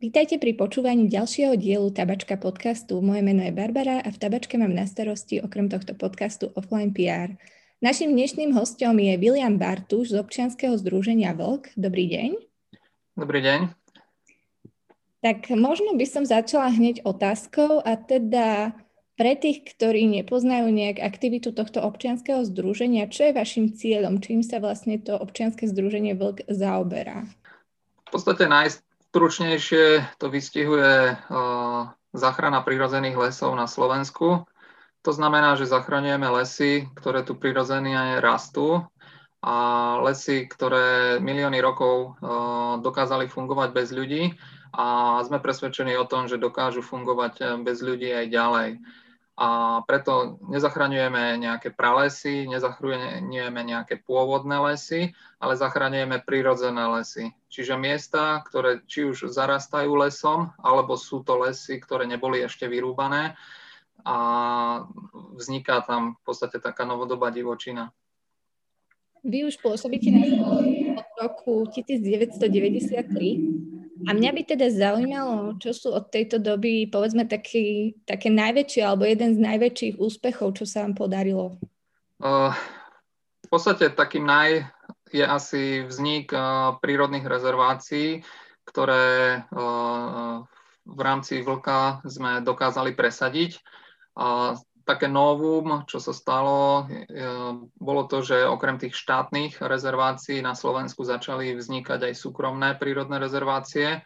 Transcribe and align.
Vítajte 0.00 0.40
pri 0.40 0.56
počúvaní 0.56 1.12
ďalšieho 1.12 1.60
dielu 1.60 1.92
Tabačka 1.92 2.40
podcastu. 2.40 3.04
Moje 3.04 3.20
meno 3.20 3.44
je 3.44 3.52
Barbara 3.52 4.00
a 4.00 4.08
v 4.08 4.16
Tabačke 4.16 4.56
mám 4.56 4.72
na 4.72 4.88
starosti 4.88 5.44
okrem 5.44 5.68
tohto 5.68 5.92
podcastu 5.92 6.48
Offline 6.56 6.88
PR. 6.96 7.36
Našim 7.84 8.16
dnešným 8.16 8.56
hostom 8.56 8.96
je 8.96 9.20
William 9.20 9.60
Bartuš 9.60 10.16
z 10.16 10.24
občianskeho 10.24 10.72
združenia 10.80 11.36
Vlk. 11.36 11.76
Dobrý 11.76 12.08
deň. 12.16 12.30
Dobrý 13.12 13.44
deň. 13.44 13.76
Tak 15.20 15.52
možno 15.52 15.92
by 15.92 16.06
som 16.08 16.24
začala 16.24 16.72
hneď 16.72 17.04
otázkou 17.04 17.84
a 17.84 17.92
teda 18.00 18.72
pre 19.20 19.36
tých, 19.36 19.68
ktorí 19.68 20.08
nepoznajú 20.08 20.72
nejak 20.72 20.96
aktivitu 20.96 21.52
tohto 21.52 21.84
občianskeho 21.84 22.40
združenia, 22.48 23.04
čo 23.12 23.28
je 23.28 23.36
vašim 23.36 23.76
cieľom? 23.76 24.24
Čím 24.24 24.40
sa 24.40 24.64
vlastne 24.64 24.96
to 24.96 25.12
občianske 25.12 25.68
združenie 25.68 26.16
Vlk 26.16 26.48
zaoberá? 26.48 27.28
V 28.08 28.16
podstate 28.16 28.48
naj, 28.48 28.80
Stručnejšie 29.10 30.06
to 30.22 30.30
vystihuje 30.30 31.18
záchrana 32.14 32.62
prírodzených 32.62 33.18
lesov 33.18 33.58
na 33.58 33.66
Slovensku. 33.66 34.46
To 35.02 35.10
znamená, 35.10 35.58
že 35.58 35.66
zachraňujeme 35.66 36.30
lesy, 36.30 36.86
ktoré 36.94 37.26
tu 37.26 37.34
prirodzene 37.34 38.22
rastú 38.22 38.86
a 39.42 39.54
lesy, 40.06 40.46
ktoré 40.46 41.18
milióny 41.18 41.58
rokov 41.58 42.22
dokázali 42.86 43.26
fungovať 43.26 43.74
bez 43.74 43.90
ľudí 43.90 44.38
a 44.70 45.18
sme 45.26 45.42
presvedčení 45.42 45.98
o 45.98 46.06
tom, 46.06 46.30
že 46.30 46.38
dokážu 46.38 46.78
fungovať 46.78 47.58
bez 47.66 47.82
ľudí 47.82 48.14
aj 48.14 48.26
ďalej 48.30 48.68
a 49.38 49.80
preto 49.88 50.36
nezachraňujeme 50.52 51.40
nejaké 51.40 51.72
pralesy, 51.72 52.44
nezachraňujeme 52.50 53.62
nejaké 53.64 54.02
pôvodné 54.02 54.60
lesy, 54.60 55.16
ale 55.40 55.56
zachraňujeme 55.56 56.20
prírodzené 56.26 56.84
lesy. 56.98 57.32
Čiže 57.48 57.80
miesta, 57.80 58.44
ktoré 58.44 58.84
či 58.84 59.08
už 59.08 59.32
zarastajú 59.32 59.96
lesom, 59.96 60.52
alebo 60.60 61.00
sú 61.00 61.24
to 61.24 61.40
lesy, 61.40 61.80
ktoré 61.80 62.04
neboli 62.04 62.44
ešte 62.44 62.68
vyrúbané 62.68 63.38
a 64.04 64.16
vzniká 65.36 65.80
tam 65.84 66.16
v 66.16 66.20
podstate 66.24 66.60
taká 66.60 66.84
novodobá 66.84 67.30
divočina. 67.32 67.92
Vy 69.20 69.44
už 69.44 69.60
pôsobíte 69.60 70.08
na 70.08 70.24
od 70.96 71.08
roku 71.20 71.68
1993 71.68 73.79
a 74.06 74.10
mňa 74.16 74.30
by 74.32 74.42
teda 74.46 74.66
zaujímalo, 74.72 75.60
čo 75.60 75.76
sú 75.76 75.88
od 75.92 76.08
tejto 76.08 76.40
doby, 76.40 76.88
povedzme, 76.88 77.28
taký, 77.28 77.98
také 78.08 78.32
najväčšie 78.32 78.80
alebo 78.80 79.04
jeden 79.04 79.36
z 79.36 79.40
najväčších 79.44 79.94
úspechov, 80.00 80.56
čo 80.56 80.64
sa 80.64 80.86
vám 80.86 80.96
podarilo? 80.96 81.60
Uh, 82.20 82.54
v 83.44 83.48
podstate 83.48 83.92
takým 83.92 84.24
naj 84.24 84.64
je 85.10 85.24
asi 85.26 85.84
vznik 85.84 86.30
uh, 86.32 86.78
prírodných 86.78 87.26
rezervácií, 87.26 88.22
ktoré 88.64 89.42
uh, 89.50 90.46
v 90.86 91.00
rámci 91.00 91.42
Vlka 91.42 92.00
sme 92.06 92.40
dokázali 92.40 92.94
presadiť. 92.94 93.58
Uh, 94.14 94.54
také 94.84 95.06
novum, 95.06 95.84
čo 95.86 96.00
sa 96.00 96.10
stalo, 96.10 96.88
bolo 97.76 98.02
to, 98.08 98.24
že 98.24 98.48
okrem 98.48 98.80
tých 98.80 98.96
štátnych 98.96 99.60
rezervácií 99.60 100.40
na 100.40 100.56
Slovensku 100.56 101.04
začali 101.04 101.54
vznikať 101.56 102.10
aj 102.10 102.14
súkromné 102.16 102.76
prírodné 102.80 103.20
rezervácie. 103.20 104.02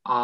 A 0.00 0.18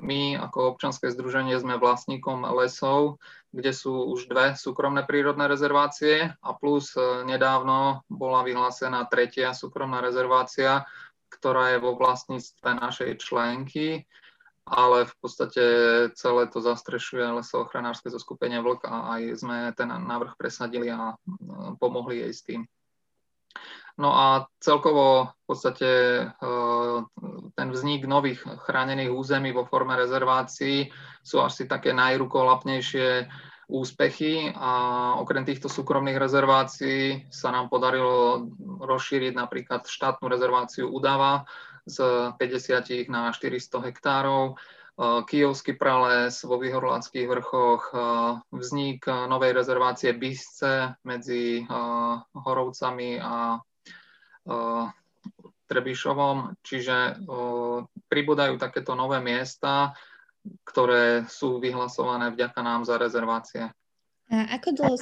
my 0.00 0.40
ako 0.40 0.74
občanské 0.76 1.12
združenie 1.12 1.60
sme 1.60 1.76
vlastníkom 1.76 2.40
lesov, 2.56 3.20
kde 3.52 3.76
sú 3.76 4.08
už 4.08 4.32
dve 4.32 4.56
súkromné 4.56 5.04
prírodné 5.04 5.44
rezervácie 5.44 6.32
a 6.32 6.50
plus 6.56 6.96
e, 6.96 7.22
nedávno 7.28 8.00
bola 8.08 8.40
vyhlásená 8.40 9.04
tretia 9.12 9.52
súkromná 9.52 10.00
rezervácia, 10.00 10.88
ktorá 11.28 11.76
je 11.76 11.84
vo 11.84 12.00
vlastníctve 12.00 12.80
našej 12.80 13.10
členky 13.20 14.08
ale 14.64 15.04
v 15.04 15.14
podstate 15.20 15.64
celé 16.16 16.42
to 16.48 16.64
zastrešuje 16.64 17.20
lesoochranárske 17.40 18.08
zoskupenie 18.08 18.64
Vlk 18.64 18.88
a 18.88 19.16
aj 19.16 19.22
sme 19.36 19.56
ten 19.76 19.92
návrh 19.92 20.40
presadili 20.40 20.88
a 20.88 21.16
pomohli 21.76 22.24
jej 22.24 22.32
s 22.32 22.42
tým. 22.42 22.60
No 23.94 24.10
a 24.10 24.50
celkovo 24.58 25.30
v 25.30 25.44
podstate 25.46 25.90
e, 26.18 26.24
ten 27.54 27.68
vznik 27.70 28.10
nových 28.10 28.42
chránených 28.42 29.14
území 29.14 29.54
vo 29.54 29.70
forme 29.70 29.94
rezervácií 29.94 30.90
sú 31.22 31.38
asi 31.38 31.70
také 31.70 31.94
najrukolapnejšie 31.94 33.30
úspechy 33.70 34.50
a 34.50 34.72
okrem 35.22 35.46
týchto 35.46 35.70
súkromných 35.70 36.18
rezervácií 36.18 37.30
sa 37.30 37.54
nám 37.54 37.70
podarilo 37.70 38.50
rozšíriť 38.82 39.32
napríklad 39.38 39.86
štátnu 39.86 40.26
rezerváciu 40.26 40.90
Udava, 40.90 41.46
z 41.84 41.96
50 42.36 43.12
na 43.12 43.32
400 43.32 43.84
hektárov. 43.92 44.56
Kijovský 45.26 45.74
prales 45.74 46.46
vo 46.46 46.54
Vyhorláckých 46.54 47.26
vrchoch, 47.26 47.90
vznik 48.54 49.10
novej 49.10 49.50
rezervácie 49.58 50.14
Bisce 50.14 50.94
medzi 51.02 51.66
Horovcami 52.30 53.18
a 53.18 53.58
Trebišovom, 55.66 56.54
čiže 56.62 57.26
pribúdajú 58.06 58.54
takéto 58.54 58.94
nové 58.94 59.18
miesta, 59.18 59.98
ktoré 60.62 61.26
sú 61.26 61.58
vyhlasované 61.58 62.30
vďaka 62.30 62.60
nám 62.62 62.86
za 62.86 62.94
rezervácie. 62.94 63.74
A 64.30 64.36
ako 64.54 64.68
dlho 64.78 64.94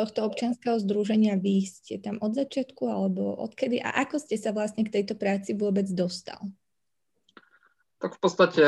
tohto 0.00 0.24
občianského 0.24 0.80
združenia 0.80 1.36
vy 1.36 1.68
ste 1.68 2.00
tam 2.00 2.16
od 2.24 2.32
začiatku 2.32 2.88
alebo 2.88 3.36
odkedy 3.36 3.84
a 3.84 3.92
ako 4.00 4.16
ste 4.16 4.40
sa 4.40 4.56
vlastne 4.56 4.88
k 4.88 5.00
tejto 5.00 5.12
práci 5.20 5.52
vôbec 5.52 5.84
dostal? 5.92 6.40
Tak 8.00 8.16
v 8.16 8.20
podstate 8.24 8.66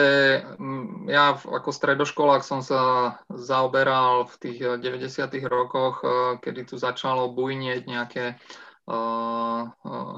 mm, 0.61 1.09
ja 1.09 1.33
ako 1.33 1.73
stredoškolák 1.73 2.45
som 2.45 2.61
sa 2.61 3.17
zaoberal 3.33 4.29
v 4.29 4.35
tých 4.45 4.59
90. 4.77 5.09
Eh, 5.09 5.49
rokoch, 5.49 6.05
eh, 6.05 6.37
kedy 6.45 6.69
tu 6.69 6.77
začalo 6.77 7.33
bujnieť 7.33 7.83
nejaké 7.89 8.37
uh, 8.37 9.63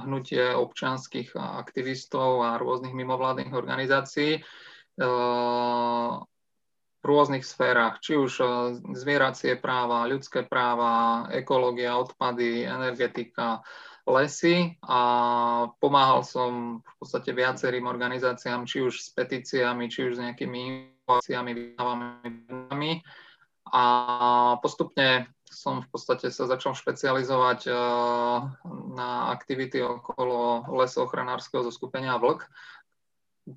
hnutie 0.08 0.56
občanských 0.56 1.36
aktivistov 1.36 2.42
a 2.42 2.56
rôznych 2.56 2.96
mimovládnych 2.96 3.52
organizácií. 3.52 4.40
Rôznych 7.04 7.44
sférach, 7.44 8.00
či 8.00 8.16
už 8.16 8.32
e, 8.40 8.44
zvieracie 8.96 9.60
práva, 9.60 10.08
ľudské 10.08 10.40
práva, 10.40 11.28
ekológia, 11.28 12.00
odpady, 12.00 12.64
energetika, 12.64 13.60
lesy 14.08 14.76
a 14.84 15.00
pomáhal 15.80 16.24
som 16.24 16.80
v 16.80 16.94
podstate 17.00 17.32
viacerým 17.32 17.88
organizáciám, 17.88 18.68
či 18.68 18.84
už 18.84 19.00
s 19.00 19.08
petíciami, 19.12 19.88
či 19.88 20.08
už 20.08 20.12
s 20.16 20.22
nejakými 20.24 20.58
inováciami, 21.04 21.50
vydávami. 21.52 22.92
A 23.72 23.84
postupne 24.60 25.28
som 25.48 25.80
v 25.80 25.88
podstate 25.88 26.28
sa 26.28 26.44
začal 26.50 26.72
špecializovať 26.76 27.60
e, 27.68 27.72
na 28.96 29.32
aktivity 29.32 29.80
okolo 29.80 30.68
lesoochranárskeho 30.72 31.64
zoskupenia 31.64 32.18
Vlk, 32.18 32.48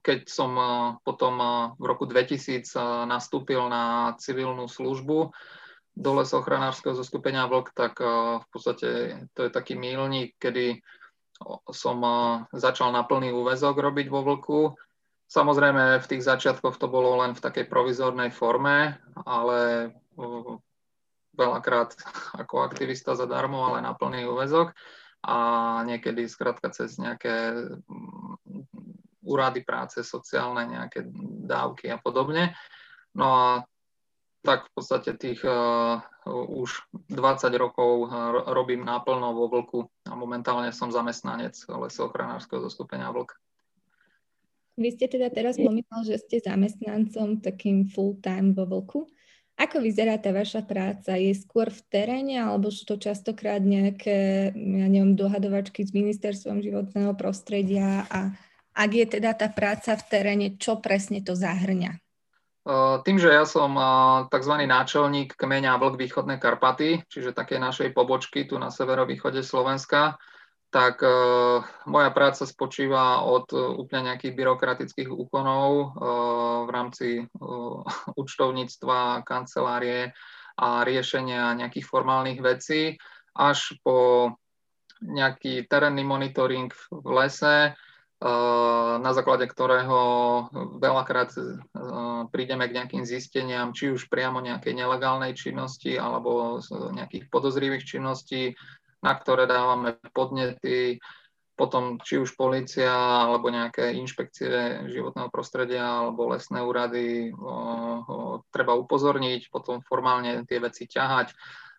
keď 0.04 0.28
som 0.28 0.52
eh, 0.56 0.70
potom 1.02 1.36
eh, 1.40 1.52
v 1.80 1.84
roku 1.88 2.04
2000 2.06 2.36
eh, 2.44 2.82
nastúpil 3.08 3.62
na 3.72 4.16
civilnú 4.20 4.68
službu 4.68 5.32
do 5.98 6.12
lesochranárskeho 6.14 6.94
zoskupenia 6.94 7.50
Vlk, 7.50 7.74
tak 7.74 7.98
v 7.98 8.46
podstate 8.54 9.18
to 9.34 9.40
je 9.42 9.50
taký 9.50 9.74
mílnik, 9.74 10.38
kedy 10.38 10.86
som 11.74 11.98
začal 12.54 12.94
na 12.94 13.02
plný 13.02 13.34
úvezok 13.34 13.82
robiť 13.82 14.06
vo 14.06 14.22
Vlku. 14.22 14.78
Samozrejme, 15.26 15.98
v 15.98 16.06
tých 16.06 16.22
začiatkoch 16.22 16.78
to 16.78 16.86
bolo 16.86 17.18
len 17.18 17.34
v 17.34 17.42
takej 17.42 17.66
provizornej 17.66 18.30
forme, 18.30 19.02
ale 19.26 19.90
veľakrát 21.34 21.98
ako 22.46 22.62
aktivista 22.62 23.18
zadarmo, 23.18 23.66
ale 23.66 23.82
na 23.82 23.98
plný 23.98 24.30
úvezok 24.30 24.78
a 25.26 25.38
niekedy 25.82 26.30
skrátka 26.30 26.70
cez 26.70 27.02
nejaké 27.02 27.58
úrady 29.28 29.68
práce, 29.68 30.00
sociálne 30.02 30.64
nejaké 30.64 31.04
dávky 31.44 31.92
a 31.92 32.00
podobne. 32.00 32.56
No 33.12 33.28
a 33.28 33.48
tak 34.48 34.72
v 34.72 34.80
podstate 34.80 35.12
tých 35.20 35.44
uh, 35.44 36.00
už 36.32 36.88
20 37.12 37.52
rokov 37.60 38.08
uh, 38.08 38.48
robím 38.56 38.88
náplno 38.88 39.36
vo 39.36 39.52
Vlku 39.52 39.80
a 40.08 40.16
momentálne 40.16 40.72
som 40.72 40.88
zamestnanec 40.88 41.60
lesoochranárskeho 41.68 42.64
zoskupenia 42.64 43.12
Vlk. 43.12 43.36
Vy 44.78 44.94
ste 44.94 45.10
teda 45.10 45.34
teraz 45.34 45.58
pomýval, 45.58 46.06
že 46.06 46.22
ste 46.22 46.38
zamestnancom 46.38 47.42
takým 47.42 47.90
full-time 47.90 48.54
vo 48.54 48.64
Vlku. 48.70 49.10
Ako 49.58 49.82
vyzerá 49.82 50.22
tá 50.22 50.30
vaša 50.30 50.62
práca? 50.62 51.18
Je 51.18 51.34
skôr 51.34 51.74
v 51.74 51.82
teréne, 51.90 52.38
alebo 52.38 52.70
sú 52.70 52.86
to 52.86 53.02
častokrát 53.02 53.58
nejaké, 53.58 54.54
ja 54.54 54.86
neviem, 54.86 55.18
dohadovačky 55.18 55.82
s 55.82 55.98
ministerstvom 55.98 56.62
životného 56.62 57.18
prostredia 57.18 58.06
a 58.14 58.38
ak 58.78 58.92
je 58.94 59.06
teda 59.18 59.34
tá 59.34 59.50
práca 59.50 59.98
v 59.98 60.04
teréne, 60.06 60.48
čo 60.62 60.78
presne 60.78 61.26
to 61.26 61.34
zahrňa? 61.34 61.98
Tým, 63.08 63.16
že 63.16 63.32
ja 63.32 63.48
som 63.48 63.80
tzv. 64.28 64.54
náčelník 64.68 65.40
kmeňa 65.40 65.80
Vlk 65.80 65.96
východné 65.96 66.36
Karpaty, 66.36 67.00
čiže 67.08 67.32
také 67.32 67.58
našej 67.64 67.96
pobočky 67.96 68.44
tu 68.44 68.60
na 68.60 68.68
severovýchode 68.68 69.40
Slovenska, 69.40 70.20
tak 70.68 71.00
moja 71.88 72.12
práca 72.12 72.44
spočíva 72.44 73.24
od 73.24 73.56
úplne 73.56 74.12
nejakých 74.12 74.36
byrokratických 74.36 75.08
úkonov 75.08 75.96
v 76.68 76.70
rámci 76.70 77.24
účtovníctva, 78.22 79.24
kancelárie 79.24 80.12
a 80.60 80.84
riešenia 80.84 81.56
nejakých 81.56 81.88
formálnych 81.88 82.44
vecí, 82.44 83.00
až 83.32 83.80
po 83.80 84.36
nejaký 85.00 85.72
terénny 85.72 86.04
monitoring 86.04 86.68
v 86.92 87.10
lese, 87.16 87.80
na 88.98 89.12
základe 89.14 89.46
ktorého 89.46 90.00
veľakrát 90.82 91.38
prídeme 92.34 92.66
k 92.66 92.76
nejakým 92.82 93.06
zisteniam, 93.06 93.78
či 93.78 93.94
už 93.94 94.10
priamo 94.10 94.42
nejakej 94.42 94.74
nelegálnej 94.74 95.38
činnosti 95.38 96.02
alebo 96.02 96.58
nejakých 96.98 97.30
podozrivých 97.30 97.86
činností, 97.86 98.58
na 99.06 99.14
ktoré 99.14 99.46
dávame 99.46 100.02
podnety, 100.18 100.98
potom 101.54 102.02
či 102.02 102.18
už 102.18 102.34
policia 102.34 102.90
alebo 102.90 103.54
nejaké 103.54 103.94
inšpekcie 103.94 104.90
životného 104.94 105.30
prostredia 105.30 106.06
alebo 106.06 106.34
lesné 106.34 106.62
úrady 106.62 107.34
treba 108.50 108.74
upozorniť, 108.78 109.54
potom 109.54 109.86
formálne 109.86 110.42
tie 110.50 110.58
veci 110.58 110.90
ťahať 110.90 111.38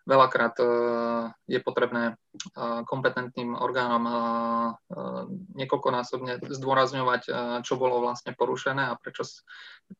veľakrát 0.09 0.55
e, 0.57 0.65
je 1.45 1.59
potrebné 1.61 2.03
e, 2.09 2.13
kompetentným 2.89 3.53
orgánom 3.53 4.03
e, 4.09 4.13
niekoľkonásobne 5.61 6.49
zdôrazňovať, 6.49 7.21
čo 7.61 7.73
bolo 7.77 8.01
vlastne 8.01 8.33
porušené 8.33 8.89
a 8.89 8.97
prečo 8.97 9.21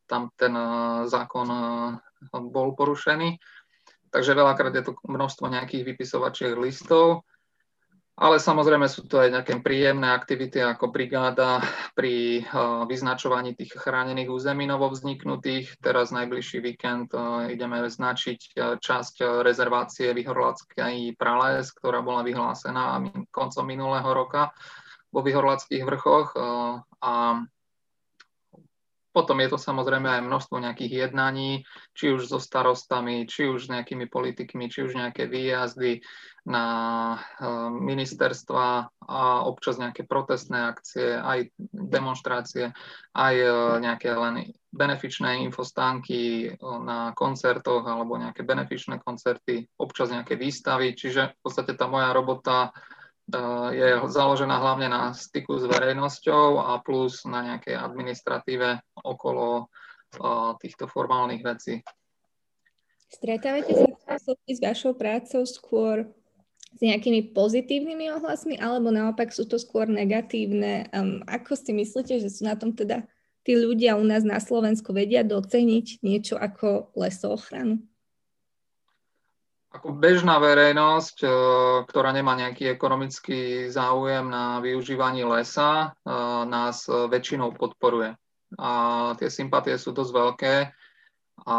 tam 0.10 0.34
ten 0.34 0.54
zákon 1.06 1.48
bol 2.50 2.74
porušený. 2.74 3.38
Takže 4.10 4.34
veľakrát 4.34 4.74
je 4.74 4.84
to 4.90 4.98
množstvo 5.06 5.46
nejakých 5.54 5.86
vypisovačiek 5.86 6.58
listov, 6.58 7.30
ale 8.20 8.36
samozrejme 8.36 8.84
sú 8.92 9.08
to 9.08 9.24
aj 9.24 9.32
nejaké 9.32 9.64
príjemné 9.64 10.12
aktivity 10.12 10.60
ako 10.60 10.92
brigáda 10.92 11.64
pri 11.96 12.44
uh, 12.44 12.84
vyznačovaní 12.84 13.56
tých 13.56 13.80
chránených 13.80 14.28
území 14.28 14.68
novovzniknutých. 14.68 15.80
Teraz 15.80 16.12
najbližší 16.12 16.60
víkend 16.60 17.16
uh, 17.16 17.48
ideme 17.48 17.88
značiť 17.88 18.40
uh, 18.60 18.76
časť 18.76 19.44
rezervácie 19.48 20.12
Vyhorlackej 20.12 21.16
prales, 21.16 21.72
ktorá 21.72 22.04
bola 22.04 22.28
vyhlásená 22.28 23.00
koncom 23.32 23.64
minulého 23.64 24.12
roka 24.12 24.52
vo 25.10 25.24
Vyhorlackých 25.26 25.88
vrchoch 25.88 26.38
a 27.02 27.42
potom 29.10 29.42
je 29.42 29.50
to 29.50 29.58
samozrejme 29.58 30.06
aj 30.06 30.22
množstvo 30.26 30.62
nejakých 30.62 31.10
jednaní, 31.10 31.66
či 31.98 32.14
už 32.14 32.30
so 32.30 32.40
starostami, 32.40 33.26
či 33.26 33.50
už 33.50 33.68
s 33.68 33.72
nejakými 33.72 34.06
politikmi, 34.06 34.70
či 34.70 34.86
už 34.86 34.98
nejaké 34.98 35.26
výjazdy 35.26 36.02
na 36.50 36.66
eh, 37.18 37.46
ministerstva 37.70 38.66
a 39.10 39.22
občas 39.46 39.78
nejaké 39.78 40.06
protestné 40.06 40.72
akcie, 40.72 41.18
aj 41.18 41.54
demonstrácie, 41.74 42.74
aj 43.14 43.36
eh, 43.38 43.54
nejaké 43.82 44.10
len 44.14 44.54
benefičné 44.74 45.46
infostánky 45.46 46.50
eh, 46.50 46.56
na 46.62 47.14
koncertoch 47.14 47.86
alebo 47.86 48.18
nejaké 48.18 48.46
benefičné 48.46 49.02
koncerty, 49.02 49.70
občas 49.78 50.10
nejaké 50.10 50.38
výstavy. 50.40 50.98
Čiže 50.98 51.38
v 51.38 51.40
podstate 51.42 51.78
tá 51.78 51.86
moja 51.86 52.10
robota 52.14 52.74
je 53.74 53.88
založená 54.10 54.58
hlavne 54.58 54.90
na 54.90 55.14
styku 55.14 55.58
s 55.58 55.66
verejnosťou 55.70 56.62
a 56.62 56.82
plus 56.82 57.26
na 57.30 57.46
nejakej 57.46 57.78
administratíve 57.78 58.82
okolo 59.06 59.70
týchto 60.58 60.90
formálnych 60.90 61.46
vecí. 61.46 61.86
Stretávate 63.10 63.74
sa 64.06 64.22
s 64.22 64.60
vašou 64.62 64.94
prácou 64.94 65.42
skôr 65.50 66.06
s 66.70 66.80
nejakými 66.86 67.34
pozitívnymi 67.34 68.14
ohlasmi, 68.22 68.62
alebo 68.62 68.94
naopak 68.94 69.34
sú 69.34 69.50
to 69.50 69.58
skôr 69.58 69.90
negatívne? 69.90 70.86
Ako 71.26 71.58
si 71.58 71.74
myslíte, 71.74 72.22
že 72.22 72.30
sú 72.30 72.46
na 72.46 72.54
tom 72.54 72.78
teda 72.78 73.10
tí 73.42 73.58
ľudia 73.58 73.98
u 73.98 74.06
nás 74.06 74.22
na 74.22 74.38
Slovensku 74.38 74.94
vedia 74.94 75.26
doceniť 75.26 76.06
niečo 76.06 76.38
ako 76.38 76.94
lesoochranu? 76.94 77.82
Ako 79.70 79.94
bežná 79.94 80.42
verejnosť, 80.42 81.18
e, 81.22 81.30
ktorá 81.86 82.10
nemá 82.10 82.34
nejaký 82.34 82.74
ekonomický 82.74 83.70
záujem 83.70 84.26
na 84.26 84.58
využívaní 84.66 85.22
lesa, 85.26 85.94
e, 85.94 86.14
nás 86.50 86.90
väčšinou 86.90 87.54
podporuje. 87.54 88.18
A 88.58 88.70
tie 89.22 89.30
sympatie 89.30 89.78
sú 89.78 89.94
dosť 89.94 90.12
veľké 90.12 90.56
a 91.46 91.58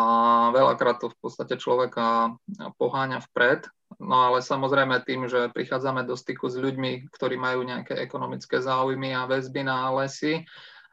veľakrát 0.53 1.01
to 1.01 1.09
v 1.09 1.19
podstate 1.23 1.57
človeka 1.57 2.35
poháňa 2.77 3.23
vpred. 3.31 3.71
No 3.99 4.31
ale 4.31 4.39
samozrejme 4.45 5.03
tým, 5.03 5.27
že 5.27 5.51
prichádzame 5.51 6.07
do 6.07 6.15
styku 6.15 6.47
s 6.47 6.57
ľuďmi, 6.59 7.11
ktorí 7.11 7.35
majú 7.41 7.65
nejaké 7.67 7.99
ekonomické 7.99 8.63
záujmy 8.63 9.15
a 9.17 9.27
väzby 9.27 9.67
na 9.67 9.91
lesy, 9.91 10.47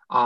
a 0.07 0.23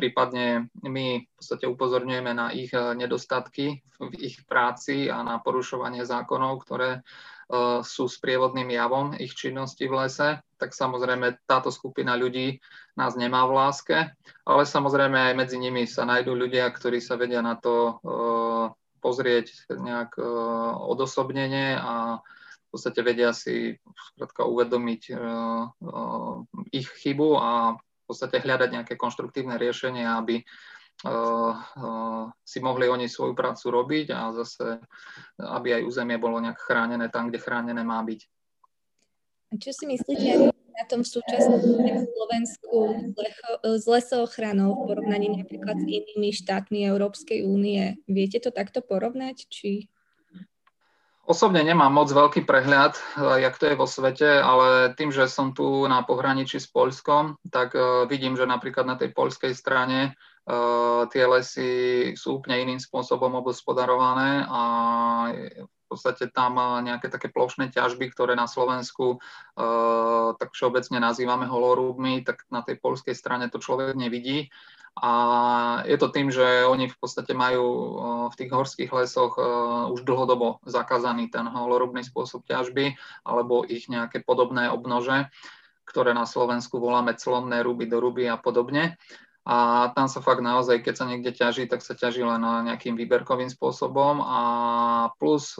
prípadne 0.00 0.72
my 0.80 1.06
v 1.20 1.28
podstate 1.36 1.68
upozorňujeme 1.68 2.32
na 2.32 2.48
ich 2.56 2.72
eh, 2.72 2.96
nedostatky 2.96 3.84
v 4.00 4.12
ich 4.16 4.40
práci 4.48 5.12
a 5.12 5.20
na 5.20 5.36
porušovanie 5.44 6.08
zákonov, 6.08 6.64
ktoré 6.64 6.90
eh, 7.00 7.84
sú 7.84 8.08
sprievodným 8.08 8.72
javom 8.72 9.12
ich 9.20 9.36
činnosti 9.36 9.84
v 9.84 10.00
lese, 10.00 10.40
tak 10.56 10.72
samozrejme 10.72 11.44
táto 11.44 11.68
skupina 11.68 12.16
ľudí 12.16 12.64
nás 12.96 13.12
nemá 13.12 13.44
v 13.44 13.60
láske, 13.60 13.98
ale 14.48 14.62
samozrejme 14.64 15.20
aj 15.20 15.34
medzi 15.36 15.60
nimi 15.60 15.84
sa 15.84 16.08
nájdú 16.08 16.32
ľudia, 16.32 16.64
ktorí 16.72 17.04
sa 17.04 17.20
vedia 17.20 17.44
na 17.44 17.60
to 17.60 18.00
eh, 18.00 18.64
pozrieť 19.02 19.66
nejak 19.66 20.14
odosobnenie 20.78 21.74
a 21.74 22.22
v 22.22 22.66
podstate 22.70 23.02
vedia 23.02 23.34
si 23.34 23.74
uvedomiť 24.22 25.02
ich 26.70 26.86
chybu 26.86 27.28
a 27.34 27.82
podstate 28.12 28.44
hľadať 28.44 28.68
nejaké 28.68 28.94
konštruktívne 29.00 29.56
riešenie, 29.56 30.04
aby 30.04 30.44
uh, 31.08 31.56
uh, 31.56 32.24
si 32.44 32.60
mohli 32.60 32.86
oni 32.92 33.08
svoju 33.08 33.32
prácu 33.32 33.72
robiť 33.72 34.06
a 34.12 34.30
zase, 34.36 34.78
aby 35.40 35.80
aj 35.80 35.86
územie 35.88 36.20
bolo 36.20 36.38
nejak 36.38 36.60
chránené 36.60 37.08
tam, 37.08 37.32
kde 37.32 37.40
chránené 37.40 37.80
má 37.80 37.98
byť. 38.04 38.20
A 39.52 39.60
čo 39.60 39.72
si 39.72 39.84
myslíte 39.84 40.48
na 40.48 40.84
tom 40.88 41.04
súčasnom 41.04 41.60
Slovensku 42.08 42.76
s 43.60 43.84
lesoochranou 43.84 44.72
v 44.72 44.80
porovnaní 44.88 45.28
napríklad 45.44 45.76
s 45.76 45.84
inými 45.84 46.32
štátmi 46.32 46.88
Európskej 46.88 47.44
únie? 47.44 48.00
Viete 48.08 48.40
to 48.40 48.48
takto 48.48 48.80
porovnať? 48.80 49.44
Či 49.52 49.91
Osobne 51.32 51.64
nemám 51.64 51.88
moc 51.88 52.12
veľký 52.12 52.44
prehľad, 52.44 52.92
eh, 52.92 53.48
jak 53.48 53.56
to 53.56 53.72
je 53.72 53.80
vo 53.80 53.88
svete, 53.88 54.28
ale 54.36 54.92
tým, 54.92 55.08
že 55.08 55.24
som 55.32 55.56
tu 55.56 55.88
na 55.88 56.04
pohraničí 56.04 56.60
s 56.60 56.68
Poľskom, 56.68 57.40
tak 57.48 57.72
eh, 57.72 58.04
vidím, 58.04 58.36
že 58.36 58.44
napríklad 58.44 58.84
na 58.84 59.00
tej 59.00 59.16
poľskej 59.16 59.56
strane 59.56 60.12
uh, 60.12 61.06
tie 61.08 61.24
lesy 61.24 61.70
sú 62.18 62.42
úplne 62.42 62.66
iným 62.66 62.80
spôsobom 62.82 63.32
obospodarované 63.38 64.42
a 64.44 64.62
podstate 65.92 66.32
tam 66.32 66.56
nejaké 66.80 67.12
také 67.12 67.28
plošné 67.28 67.68
ťažby, 67.68 68.08
ktoré 68.16 68.32
na 68.32 68.48
Slovensku 68.48 69.20
uh, 69.20 70.32
tak 70.40 70.56
všeobecne 70.56 70.98
nazývame 71.04 71.44
holorúbmi, 71.44 72.24
tak 72.24 72.48
na 72.48 72.64
tej 72.64 72.80
poľskej 72.80 73.12
strane 73.12 73.52
to 73.52 73.60
človek 73.60 73.92
nevidí. 73.92 74.48
A 74.92 75.12
je 75.88 75.96
to 75.96 76.12
tým, 76.12 76.28
že 76.28 76.68
oni 76.68 76.92
v 76.92 76.96
podstate 77.00 77.32
majú 77.32 77.64
v 78.28 78.34
tých 78.36 78.52
horských 78.52 78.92
lesoch 78.92 79.40
už 79.88 80.04
dlhodobo 80.04 80.60
zakázaný 80.68 81.32
ten 81.32 81.48
holorubný 81.48 82.04
spôsob 82.04 82.44
ťažby 82.44 83.00
alebo 83.24 83.64
ich 83.64 83.88
nejaké 83.88 84.20
podobné 84.20 84.68
obnože, 84.68 85.32
ktoré 85.88 86.12
na 86.12 86.28
Slovensku 86.28 86.76
voláme 86.76 87.16
clonné 87.16 87.64
ruby 87.64 87.88
do 87.88 88.04
ruby 88.04 88.28
a 88.28 88.36
podobne. 88.36 89.00
A 89.42 89.90
tam 89.98 90.06
sa 90.06 90.22
fakt 90.22 90.38
naozaj, 90.38 90.86
keď 90.86 90.94
sa 90.94 91.06
niekde 91.10 91.34
ťaží, 91.34 91.66
tak 91.66 91.82
sa 91.82 91.98
ťaží 91.98 92.22
len 92.22 92.42
nejakým 92.42 92.94
výberkovým 92.94 93.50
spôsobom 93.50 94.22
a 94.22 94.40
plus 95.18 95.58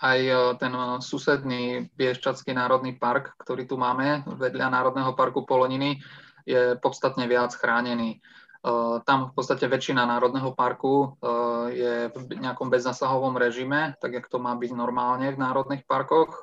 aj 0.00 0.18
ten 0.58 0.72
susedný 0.98 1.92
Bieščatský 1.94 2.56
národný 2.56 2.96
park, 2.98 3.36
ktorý 3.38 3.68
tu 3.68 3.76
máme 3.76 4.24
vedľa 4.26 4.72
Národného 4.72 5.12
parku 5.12 5.44
Poloniny, 5.46 6.00
je 6.44 6.76
podstatne 6.80 7.24
viac 7.24 7.52
chránený. 7.56 8.20
E, 8.64 8.70
tam 9.04 9.32
v 9.32 9.32
podstate 9.32 9.64
väčšina 9.64 10.04
národného 10.04 10.52
parku 10.52 11.16
e, 11.20 11.28
je 11.72 11.94
v 12.12 12.36
nejakom 12.36 12.68
bezzasahovom 12.68 13.36
režime, 13.40 13.96
tak 13.96 14.12
jak 14.12 14.26
to 14.28 14.36
má 14.36 14.52
byť 14.52 14.70
normálne 14.76 15.32
v 15.32 15.40
národných 15.40 15.88
parkoch. 15.88 16.32
E, 16.32 16.40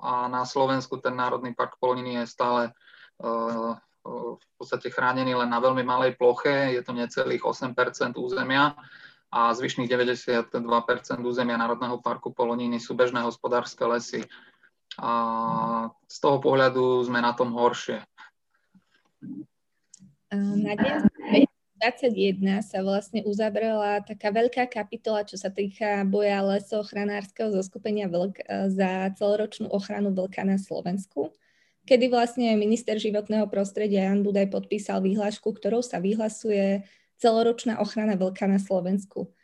a 0.00 0.28
na 0.32 0.48
Slovensku 0.48 0.96
ten 1.00 1.16
národný 1.16 1.52
park 1.52 1.76
Poloniny 1.80 2.24
je 2.24 2.32
stále 2.32 2.62
v 4.36 4.54
podstate 4.58 4.90
chránený 4.90 5.38
len 5.38 5.50
na 5.50 5.62
veľmi 5.62 5.86
malej 5.86 6.18
ploche, 6.18 6.74
je 6.74 6.82
to 6.82 6.92
necelých 6.92 7.46
8% 7.46 7.74
územia 8.18 8.74
a 9.30 9.54
zvyšných 9.54 9.86
92% 9.86 10.50
územia 11.22 11.54
Národného 11.54 12.02
parku 12.02 12.34
Poloniny 12.34 12.82
sú 12.82 12.98
bežné 12.98 13.22
hospodárske 13.22 13.86
lesy. 13.86 14.26
A 14.98 15.86
z 16.10 16.16
toho 16.18 16.42
pohľadu 16.42 17.06
sme 17.06 17.22
na 17.22 17.30
tom 17.30 17.54
horšie. 17.54 18.02
Na 20.34 20.74
deň 20.74 21.06
2021 21.80 22.60
sa 22.60 22.84
vlastne 22.84 23.24
uzavrela 23.24 24.04
taká 24.04 24.28
veľká 24.28 24.68
kapitola, 24.68 25.24
čo 25.24 25.40
sa 25.40 25.48
týka 25.48 26.04
boja 26.04 26.44
lesochranárskeho 26.44 27.54
zoskupenia 27.54 28.10
vlk 28.10 28.44
za 28.68 29.14
celoročnú 29.16 29.72
ochranu 29.72 30.12
vlka 30.12 30.44
na 30.44 30.60
Slovensku, 30.60 31.32
kedy 31.90 32.06
vlastne 32.06 32.54
minister 32.54 32.94
životného 32.94 33.50
prostredia 33.50 34.06
Jan 34.06 34.22
Budaj 34.22 34.46
podpísal 34.54 35.02
výhlášku, 35.02 35.50
ktorou 35.50 35.82
sa 35.82 35.98
vyhlasuje 35.98 36.86
celoročná 37.18 37.82
ochrana 37.82 38.14
vlka 38.14 38.46
na 38.46 38.62
Slovensku. 38.62 39.34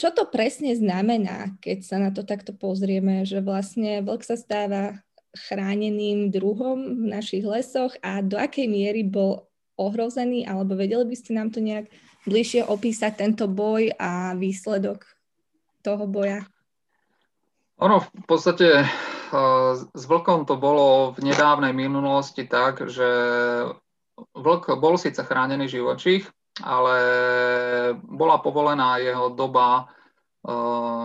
Čo 0.00 0.08
to 0.16 0.24
presne 0.32 0.72
znamená, 0.72 1.60
keď 1.60 1.78
sa 1.84 2.00
na 2.00 2.08
to 2.08 2.24
takto 2.24 2.56
pozrieme, 2.56 3.28
že 3.28 3.44
vlastne 3.44 4.00
vlk 4.00 4.24
sa 4.24 4.40
stáva 4.40 5.04
chráneným 5.36 6.32
druhom 6.32 7.04
v 7.04 7.12
našich 7.12 7.44
lesoch 7.44 7.92
a 8.00 8.24
do 8.24 8.40
akej 8.40 8.64
miery 8.64 9.04
bol 9.04 9.44
ohrozený, 9.76 10.48
alebo 10.48 10.80
vedeli 10.80 11.04
by 11.04 11.16
ste 11.20 11.36
nám 11.36 11.52
to 11.52 11.60
nejak 11.60 11.92
bližšie 12.24 12.64
opísať 12.64 13.20
tento 13.20 13.44
boj 13.52 13.92
a 14.00 14.32
výsledok 14.32 15.04
toho 15.84 16.08
boja? 16.08 16.48
Ono 17.84 18.00
v 18.00 18.24
podstate 18.24 18.88
s 19.94 20.02
vlkom 20.06 20.46
to 20.46 20.58
bolo 20.58 21.14
v 21.14 21.30
nedávnej 21.30 21.74
minulosti 21.74 22.46
tak, 22.46 22.86
že 22.90 23.08
vlk 24.36 24.76
bol 24.76 25.00
síce 25.00 25.22
chránený 25.22 25.70
živočích, 25.70 26.28
ale 26.60 26.96
bola 28.04 28.42
povolená 28.42 29.00
jeho 29.00 29.32
doba 29.32 29.88
eh, 30.44 31.04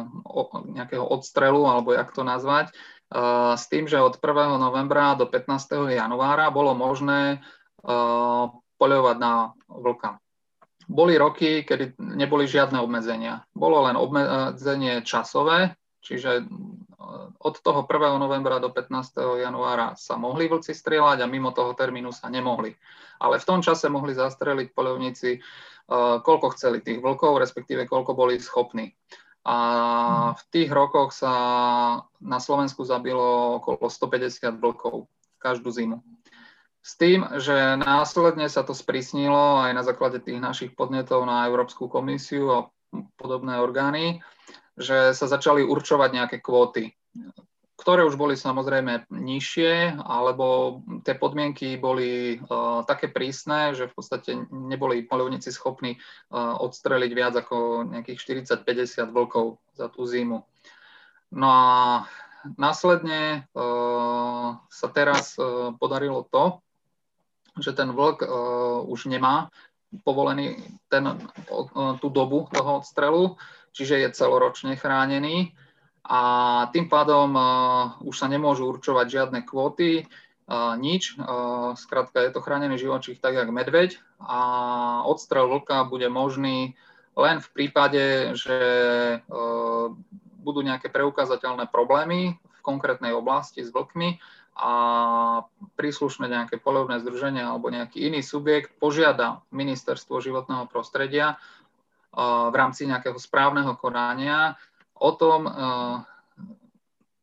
nejakého 0.74 1.06
odstrelu, 1.06 1.64
alebo 1.66 1.94
jak 1.96 2.12
to 2.12 2.26
nazvať, 2.26 2.74
eh, 2.74 3.54
s 3.56 3.66
tým, 3.72 3.88
že 3.88 4.02
od 4.02 4.20
1. 4.20 4.58
novembra 4.58 5.16
do 5.16 5.30
15. 5.30 5.94
januára 5.94 6.52
bolo 6.52 6.74
možné 6.76 7.42
poľovať 8.82 9.18
na 9.22 9.54
vlka. 9.70 10.18
Boli 10.90 11.18
roky, 11.22 11.62
kedy 11.62 11.98
neboli 11.98 12.50
žiadne 12.50 12.82
obmedzenia. 12.82 13.46
Bolo 13.54 13.86
len 13.86 13.94
obmedzenie 13.94 15.06
časové, 15.06 15.78
čiže 16.02 16.46
od 17.46 17.62
toho 17.62 17.86
1. 17.86 18.18
novembra 18.18 18.58
do 18.58 18.74
15. 18.74 19.38
januára 19.38 19.94
sa 19.94 20.18
mohli 20.18 20.50
vlci 20.50 20.74
strieľať 20.74 21.22
a 21.22 21.30
mimo 21.30 21.54
toho 21.54 21.78
termínu 21.78 22.10
sa 22.10 22.26
nemohli. 22.34 22.74
Ale 23.22 23.38
v 23.38 23.46
tom 23.46 23.62
čase 23.62 23.86
mohli 23.86 24.18
zastreliť 24.18 24.74
poľovníci, 24.74 25.30
e, 25.38 25.40
koľko 26.26 26.58
chceli 26.58 26.82
tých 26.82 27.06
vlkov, 27.06 27.38
respektíve 27.38 27.86
koľko 27.86 28.18
boli 28.18 28.42
schopní. 28.42 28.98
A 29.46 29.58
v 30.34 30.44
tých 30.50 30.74
rokoch 30.74 31.14
sa 31.14 31.34
na 32.18 32.42
Slovensku 32.42 32.82
zabilo 32.82 33.62
okolo 33.62 33.94
150 33.94 34.58
vlkov 34.58 35.06
každú 35.38 35.70
zimu. 35.70 36.02
S 36.82 36.98
tým, 36.98 37.30
že 37.38 37.78
následne 37.78 38.50
sa 38.50 38.66
to 38.66 38.74
sprísnilo 38.74 39.62
aj 39.62 39.72
na 39.78 39.86
základe 39.86 40.18
tých 40.18 40.42
našich 40.42 40.74
podnetov 40.74 41.30
na 41.30 41.46
Európsku 41.46 41.86
komisiu 41.86 42.46
a 42.50 42.60
podobné 43.22 43.62
orgány, 43.62 44.26
že 44.78 45.14
sa 45.14 45.30
začali 45.30 45.62
určovať 45.62 46.10
nejaké 46.10 46.38
kvóty, 46.42 46.98
ktoré 47.76 48.08
už 48.08 48.16
boli 48.16 48.40
samozrejme 48.40 49.12
nižšie, 49.12 50.00
alebo 50.00 50.80
tie 51.04 51.14
podmienky 51.14 51.76
boli 51.76 52.40
uh, 52.40 52.88
také 52.88 53.12
prísne, 53.12 53.76
že 53.76 53.92
v 53.92 53.94
podstate 53.94 54.32
neboli 54.50 55.04
polovníci 55.04 55.52
schopní 55.52 56.00
uh, 56.00 56.56
odstreliť 56.56 57.12
viac 57.12 57.36
ako 57.36 57.86
nejakých 57.92 58.48
40-50 58.58 59.12
vlkov 59.12 59.60
za 59.76 59.92
tú 59.92 60.08
zimu. 60.08 60.48
No 61.36 61.48
a 61.52 61.66
následne 62.56 63.44
uh, 63.52 64.56
sa 64.72 64.88
teraz 64.96 65.36
uh, 65.36 65.76
podarilo 65.76 66.24
to, 66.32 66.64
že 67.60 67.76
ten 67.76 67.92
vlk 67.92 68.24
uh, 68.24 68.88
už 68.88 69.12
nemá 69.12 69.52
povolený 70.04 70.58
ten, 70.92 71.08
tú 72.04 72.08
dobu 72.12 72.52
toho 72.52 72.84
odstrelu, 72.84 73.36
čiže 73.72 74.00
je 74.00 74.10
celoročne 74.16 74.76
chránený 74.76 75.56
a 76.06 76.22
tým 76.70 76.86
pádom 76.86 77.34
uh, 77.34 77.44
už 78.06 78.14
sa 78.14 78.30
nemôžu 78.30 78.70
určovať 78.70 79.06
žiadne 79.10 79.40
kvóty, 79.42 80.06
uh, 80.06 80.78
nič. 80.78 81.18
Uh, 81.18 81.74
skrátka 81.74 82.22
je 82.22 82.30
to 82.30 82.46
chránený 82.46 82.78
živočích 82.78 83.18
tak, 83.18 83.34
jak 83.34 83.50
medveď 83.50 83.98
a 84.22 84.40
odstrel 85.10 85.50
vlka 85.50 85.90
bude 85.90 86.06
možný 86.08 86.78
len 87.16 87.40
v 87.40 87.48
prípade, 87.56 88.36
že 88.36 88.60
budú 90.44 90.60
nejaké 90.60 90.92
preukázateľné 90.92 91.72
problémy 91.72 92.36
v 92.36 92.60
konkrétnej 92.60 93.16
oblasti 93.16 93.64
s 93.64 93.72
vlkmi 93.72 94.20
a 94.56 94.72
príslušné 95.76 96.32
nejaké 96.32 96.60
polovné 96.60 97.00
združenie 97.04 97.44
alebo 97.44 97.68
nejaký 97.68 98.08
iný 98.08 98.20
subjekt 98.20 98.76
požiada 98.80 99.44
ministerstvo 99.52 100.20
životného 100.24 100.68
prostredia 100.68 101.36
v 102.16 102.56
rámci 102.56 102.88
nejakého 102.88 103.20
správneho 103.20 103.76
konania 103.76 104.56
o 104.96 105.12
tom, 105.14 105.42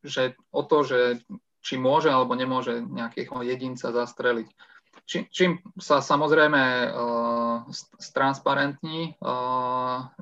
že, 0.05 0.37
o 0.52 0.62
to, 0.62 0.79
že 0.85 1.00
či 1.62 1.79
môže 1.79 2.11
alebo 2.11 2.35
nemôže 2.35 2.83
nejakého 2.83 3.41
jedinca 3.47 3.95
zastreliť. 3.95 4.49
Či, 5.02 5.19
čím 5.33 5.52
sa 5.81 6.05
samozrejme 6.05 6.93
stransparentní 7.99 9.17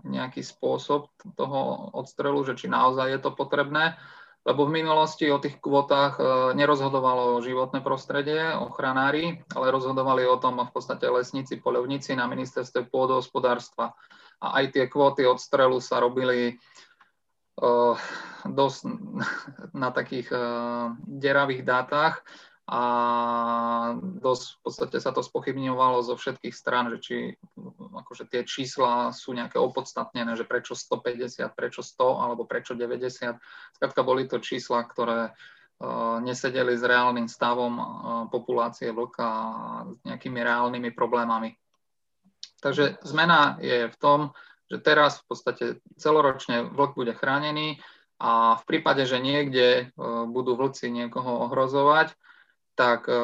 nejaký 0.04 0.40
spôsob 0.40 1.10
toho 1.34 1.90
odstrelu, 1.96 2.38
že 2.46 2.54
či 2.54 2.66
naozaj 2.70 3.08
je 3.10 3.20
to 3.20 3.30
potrebné 3.34 3.98
lebo 4.40 4.64
v 4.64 4.80
minulosti 4.80 5.28
o 5.28 5.36
tých 5.36 5.60
kvotách 5.60 6.16
e, 6.16 6.22
nerozhodovalo 6.56 7.44
životné 7.44 7.84
prostredie, 7.84 8.40
ochranári, 8.56 9.44
ale 9.52 9.68
rozhodovali 9.68 10.24
o 10.24 10.40
tom 10.40 10.64
v 10.64 10.72
podstate 10.72 11.04
lesníci, 11.12 11.60
poľovníci 11.60 12.16
na 12.16 12.24
ministerstve 12.24 12.88
pôdohospodárstva. 12.88 13.92
A 14.40 14.64
aj 14.64 14.72
tie 14.72 14.84
kvóty 14.88 15.28
odstrelu 15.28 15.76
sa 15.84 16.00
robili 16.00 16.56
uh, 16.56 16.89
dosť 18.46 18.80
na 19.76 19.90
takých 19.92 20.28
uh, 20.32 20.96
deravých 21.04 21.62
dátach 21.64 22.24
a 22.70 22.82
dosť 23.98 24.44
v 24.46 24.58
podstate 24.62 24.98
sa 25.02 25.10
to 25.10 25.26
spochybňovalo 25.26 26.06
zo 26.06 26.14
všetkých 26.14 26.54
stran, 26.54 26.86
že 26.94 26.98
či 27.02 27.16
akože 27.98 28.30
tie 28.30 28.46
čísla 28.46 29.10
sú 29.10 29.34
nejaké 29.34 29.58
opodstatnené, 29.58 30.38
že 30.38 30.46
prečo 30.46 30.78
150, 30.78 31.50
prečo 31.50 31.82
100 31.82 32.22
alebo 32.22 32.46
prečo 32.46 32.78
90. 32.78 33.42
Skladka 33.74 34.06
boli 34.06 34.30
to 34.30 34.38
čísla, 34.38 34.86
ktoré 34.86 35.34
uh, 35.34 36.22
nesedeli 36.22 36.78
s 36.78 36.86
reálnym 36.86 37.26
stavom 37.26 37.74
uh, 37.74 37.84
populácie 38.30 38.94
vlka 38.94 39.26
a 39.26 39.44
s 39.90 40.00
nejakými 40.06 40.38
reálnymi 40.38 40.94
problémami. 40.94 41.58
Takže 42.60 43.02
zmena 43.02 43.56
je 43.58 43.88
v 43.88 43.96
tom, 43.98 44.30
že 44.70 44.78
teraz 44.78 45.20
v 45.20 45.24
podstate 45.26 45.64
celoročne 45.98 46.70
vlk 46.70 46.94
bude 46.94 47.12
chránený 47.18 47.82
a 48.22 48.56
v 48.56 48.64
prípade, 48.64 49.02
že 49.04 49.18
niekde 49.18 49.90
uh, 49.96 50.24
budú 50.30 50.54
vlci 50.54 50.88
niekoho 50.94 51.50
ohrozovať, 51.50 52.14
tak 52.80 53.04
e, 53.12 53.20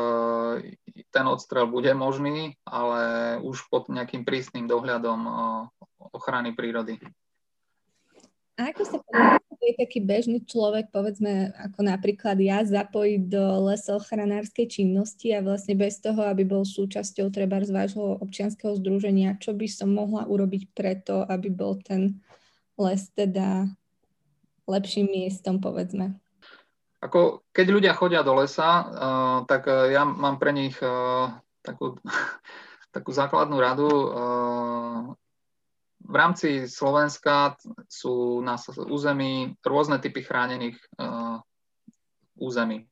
ten 1.09 1.25
odstrel 1.25 1.65
bude 1.65 1.89
možný, 1.97 2.61
ale 2.69 3.01
už 3.41 3.73
pod 3.73 3.89
nejakým 3.89 4.21
prísnym 4.29 4.69
dohľadom 4.69 5.21
e, 5.25 5.31
ochrany 6.13 6.53
prírody. 6.53 7.01
A 8.61 8.69
ako 8.69 8.83
sa 8.85 8.99
je 9.67 9.75
taký 9.75 9.99
bežný 9.99 10.47
človek, 10.47 10.95
povedzme, 10.95 11.51
ako 11.59 11.83
napríklad 11.83 12.39
ja, 12.39 12.63
zapojiť 12.63 13.23
do 13.27 13.67
lesochránárskej 13.75 14.67
činnosti 14.71 15.35
a 15.35 15.43
vlastne 15.43 15.75
bez 15.75 15.99
toho, 15.99 16.23
aby 16.23 16.47
bol 16.47 16.63
súčasťou 16.63 17.35
treba 17.35 17.59
z 17.67 17.75
vášho 17.75 18.23
občianského 18.23 18.79
združenia, 18.79 19.37
čo 19.43 19.53
by 19.53 19.67
som 19.67 19.91
mohla 19.91 20.25
urobiť 20.31 20.71
preto, 20.71 21.27
aby 21.27 21.51
bol 21.51 21.83
ten 21.83 22.23
les 22.79 23.03
teda 23.13 23.67
lepším 24.71 25.11
miestom, 25.11 25.59
povedzme? 25.59 26.15
Ako, 27.03 27.45
keď 27.51 27.67
ľudia 27.71 27.93
chodia 27.93 28.23
do 28.23 28.39
lesa, 28.39 28.71
uh, 28.71 29.39
tak 29.47 29.67
uh, 29.67 29.91
ja 29.91 30.07
mám 30.07 30.39
pre 30.39 30.55
nich 30.55 30.75
uh, 30.81 31.31
takú, 31.61 31.99
takú 32.95 33.11
základnú 33.11 33.57
radu. 33.59 33.91
V 36.07 36.15
rámci 36.15 36.71
Slovenska 36.71 37.59
sú 37.91 38.39
na 38.39 38.55
území 38.87 39.59
rôzne 39.67 39.99
typy 39.99 40.23
chránených 40.23 40.79
uh, 41.03 41.43
území. 42.39 42.87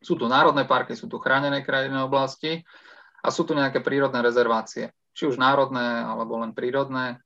Sú 0.00 0.16
tu 0.16 0.24
národné 0.24 0.64
parky, 0.64 0.96
sú 0.96 1.12
tu 1.12 1.20
chránené 1.20 1.60
krajinné 1.60 2.00
oblasti 2.00 2.64
a 3.20 3.28
sú 3.28 3.44
tu 3.44 3.52
nejaké 3.52 3.84
prírodné 3.84 4.24
rezervácie, 4.24 4.96
či 5.12 5.28
už 5.28 5.36
národné 5.36 6.04
alebo 6.08 6.40
len 6.40 6.56
prírodné. 6.56 7.20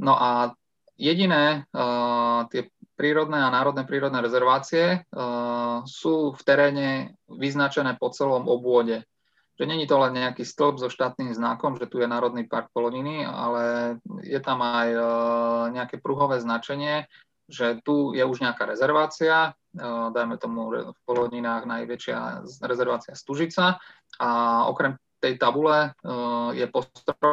No 0.00 0.16
a 0.16 0.56
jediné 0.96 1.68
uh, 1.72 2.48
tie 2.48 2.72
prírodné 2.96 3.36
a 3.36 3.52
národné 3.52 3.84
prírodné 3.84 4.22
rezervácie 4.24 5.04
uh, 5.12 5.84
sú 5.84 6.32
v 6.32 6.40
teréne 6.46 6.88
vyznačené 7.28 8.00
po 8.00 8.08
celom 8.14 8.48
obvode. 8.48 9.04
Že 9.60 9.64
není 9.68 9.84
to 9.84 10.00
len 10.00 10.16
nejaký 10.16 10.44
stĺp 10.48 10.80
so 10.80 10.88
štátnym 10.88 11.34
znakom, 11.36 11.76
že 11.76 11.86
tu 11.86 12.00
je 12.00 12.08
Národný 12.08 12.48
park 12.48 12.72
Poloniny, 12.72 13.26
ale 13.26 13.96
je 14.24 14.40
tam 14.40 14.64
aj 14.64 14.88
uh, 14.96 15.04
nejaké 15.72 16.00
pruhové 16.00 16.40
značenie, 16.40 17.04
že 17.50 17.80
tu 17.84 18.16
je 18.16 18.24
už 18.24 18.40
nejaká 18.40 18.64
rezervácia, 18.64 19.52
uh, 19.52 20.08
dajme 20.12 20.40
tomu 20.40 20.72
v 20.72 20.98
Poloninách 21.04 21.68
najväčšia 21.68 22.48
rezervácia 22.64 23.12
Stužica 23.12 23.76
a 24.16 24.28
okrem 24.68 24.96
tej 25.22 25.38
tabule 25.38 25.94
je 26.50 26.66
po 26.66 26.82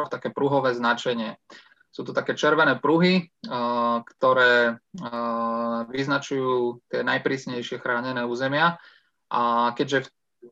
také 0.06 0.30
pruhové 0.30 0.78
značenie. 0.78 1.34
Sú 1.90 2.06
to 2.06 2.14
také 2.14 2.38
červené 2.38 2.78
pruhy, 2.78 3.34
ktoré 4.14 4.78
vyznačujú 5.90 6.86
tie 6.86 7.02
najprísnejšie 7.02 7.82
chránené 7.82 8.22
územia. 8.22 8.78
A 9.26 9.74
keďže 9.74 10.06
v 10.06 10.08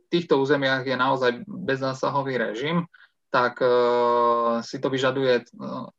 týchto 0.09 0.40
územiach 0.40 0.85
je 0.85 0.97
naozaj 0.97 1.33
bezzásahový 1.45 2.37
režim, 2.37 2.88
tak 3.28 3.61
si 4.64 4.80
to 4.80 4.88
vyžaduje 4.88 5.45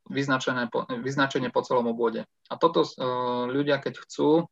vyznačenie 0.09 0.65
po, 0.65 0.89
vyznačenie 0.89 1.53
po 1.53 1.61
celom 1.61 1.93
obvode. 1.93 2.25
A 2.25 2.53
toto 2.57 2.81
ľudia, 3.45 3.77
keď 3.77 4.01
chcú, 4.01 4.49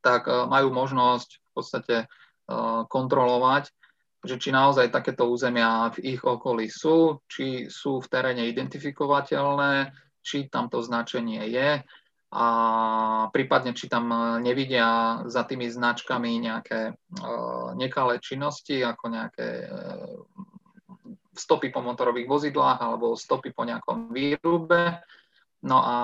tak 0.00 0.24
majú 0.24 0.72
možnosť 0.72 1.28
v 1.28 1.50
podstate 1.52 1.96
kontrolovať, 2.88 3.68
že 4.24 4.36
či 4.40 4.48
naozaj 4.48 4.92
takéto 4.92 5.28
územia 5.28 5.92
v 5.92 6.16
ich 6.16 6.20
okolí 6.24 6.72
sú, 6.72 7.20
či 7.28 7.68
sú 7.68 8.00
v 8.00 8.08
teréne 8.08 8.48
identifikovateľné, 8.48 9.92
či 10.24 10.48
tam 10.48 10.72
to 10.72 10.80
značenie 10.80 11.48
je 11.52 11.84
a 12.30 12.46
prípadne 13.34 13.74
či 13.74 13.90
tam 13.90 14.06
nevidia 14.38 15.20
za 15.26 15.42
tými 15.42 15.66
značkami 15.66 16.38
nejaké 16.38 16.94
uh, 16.94 17.74
nekalé 17.74 18.22
činnosti, 18.22 18.78
ako 18.86 19.04
nejaké 19.10 19.46
uh, 19.66 20.14
stopy 21.34 21.74
po 21.74 21.82
motorových 21.82 22.30
vozidlách 22.30 22.78
alebo 22.78 23.18
stopy 23.18 23.50
po 23.50 23.66
nejakom 23.66 24.14
výrube. 24.14 25.02
No 25.66 25.82
a 25.82 25.96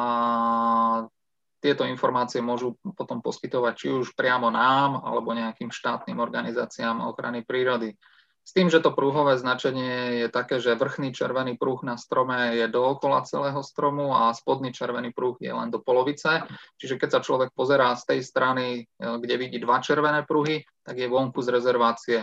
tieto 1.63 1.87
informácie 1.87 2.43
môžu 2.43 2.75
potom 2.95 3.23
poskytovať 3.23 3.73
či 3.79 3.87
už 3.95 4.19
priamo 4.19 4.51
nám 4.51 5.03
alebo 5.07 5.31
nejakým 5.31 5.71
štátnym 5.71 6.19
organizáciám 6.19 7.07
ochrany 7.07 7.47
prírody. 7.47 7.95
S 8.47 8.55
tým, 8.55 8.71
že 8.71 8.79
to 8.79 8.95
prúhové 8.95 9.35
značenie 9.43 10.23
je 10.23 10.29
také, 10.31 10.63
že 10.63 10.79
vrchný 10.79 11.11
červený 11.11 11.59
prúh 11.59 11.83
na 11.83 11.99
strome 11.99 12.55
je 12.55 12.71
dookola 12.71 13.27
celého 13.27 13.59
stromu 13.67 14.15
a 14.15 14.31
spodný 14.31 14.71
červený 14.71 15.11
prúh 15.11 15.35
je 15.43 15.51
len 15.51 15.67
do 15.67 15.83
polovice. 15.83 16.47
Čiže 16.79 16.95
keď 16.95 17.09
sa 17.11 17.21
človek 17.27 17.51
pozerá 17.59 17.91
z 17.99 18.07
tej 18.07 18.21
strany, 18.23 18.67
e, 18.79 18.83
kde 19.03 19.35
vidí 19.35 19.59
dva 19.59 19.83
červené 19.83 20.23
pruhy, 20.23 20.63
tak 20.87 20.95
je 20.95 21.11
vonku 21.11 21.43
z 21.43 21.59
rezervácie. 21.59 22.19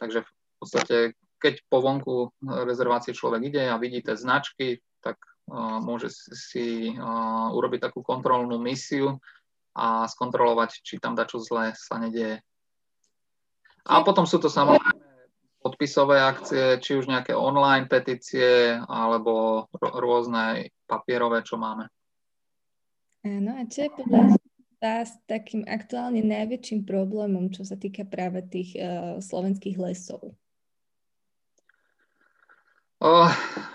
Takže 0.00 0.24
v 0.24 0.56
podstate, 0.56 0.96
keď 1.36 1.60
po 1.68 1.84
vonku 1.84 2.32
rezervácie 2.40 3.12
človek 3.12 3.52
ide 3.52 3.68
a 3.68 3.76
vidí 3.76 4.00
tie 4.00 4.16
značky, 4.16 4.80
tak 5.04 5.20
uh, 5.52 5.76
môže 5.78 6.08
si 6.32 6.96
urobiť 7.52 7.92
takú 7.92 8.00
kontrolnú 8.00 8.56
misiu 8.56 9.20
a 9.76 10.08
skontrolovať, 10.08 10.80
či 10.80 10.96
tam 10.96 11.12
dačo 11.12 11.36
zlé 11.36 11.76
sa 11.76 12.00
nedieje. 12.00 12.40
A 13.84 14.00
potom 14.00 14.24
sú 14.24 14.40
to 14.40 14.48
samozrejme 14.48 15.13
podpisové 15.64 16.20
akcie, 16.20 16.76
či 16.84 17.00
už 17.00 17.08
nejaké 17.08 17.32
online 17.32 17.88
petície, 17.88 18.76
alebo 18.84 19.64
rôzne 19.80 20.68
papierové, 20.84 21.40
čo 21.40 21.56
máme. 21.56 21.88
Áno, 23.24 23.56
a 23.56 23.64
čo 23.64 23.88
je 23.88 23.90
podľa 23.96 24.36
vás 24.84 25.16
takým 25.24 25.64
aktuálne 25.64 26.20
najväčším 26.20 26.84
problémom, 26.84 27.48
čo 27.48 27.64
sa 27.64 27.80
týka 27.80 28.04
práve 28.04 28.44
tých 28.44 28.76
uh, 28.76 29.16
slovenských 29.24 29.80
lesov? 29.80 30.36
O, 33.00 33.28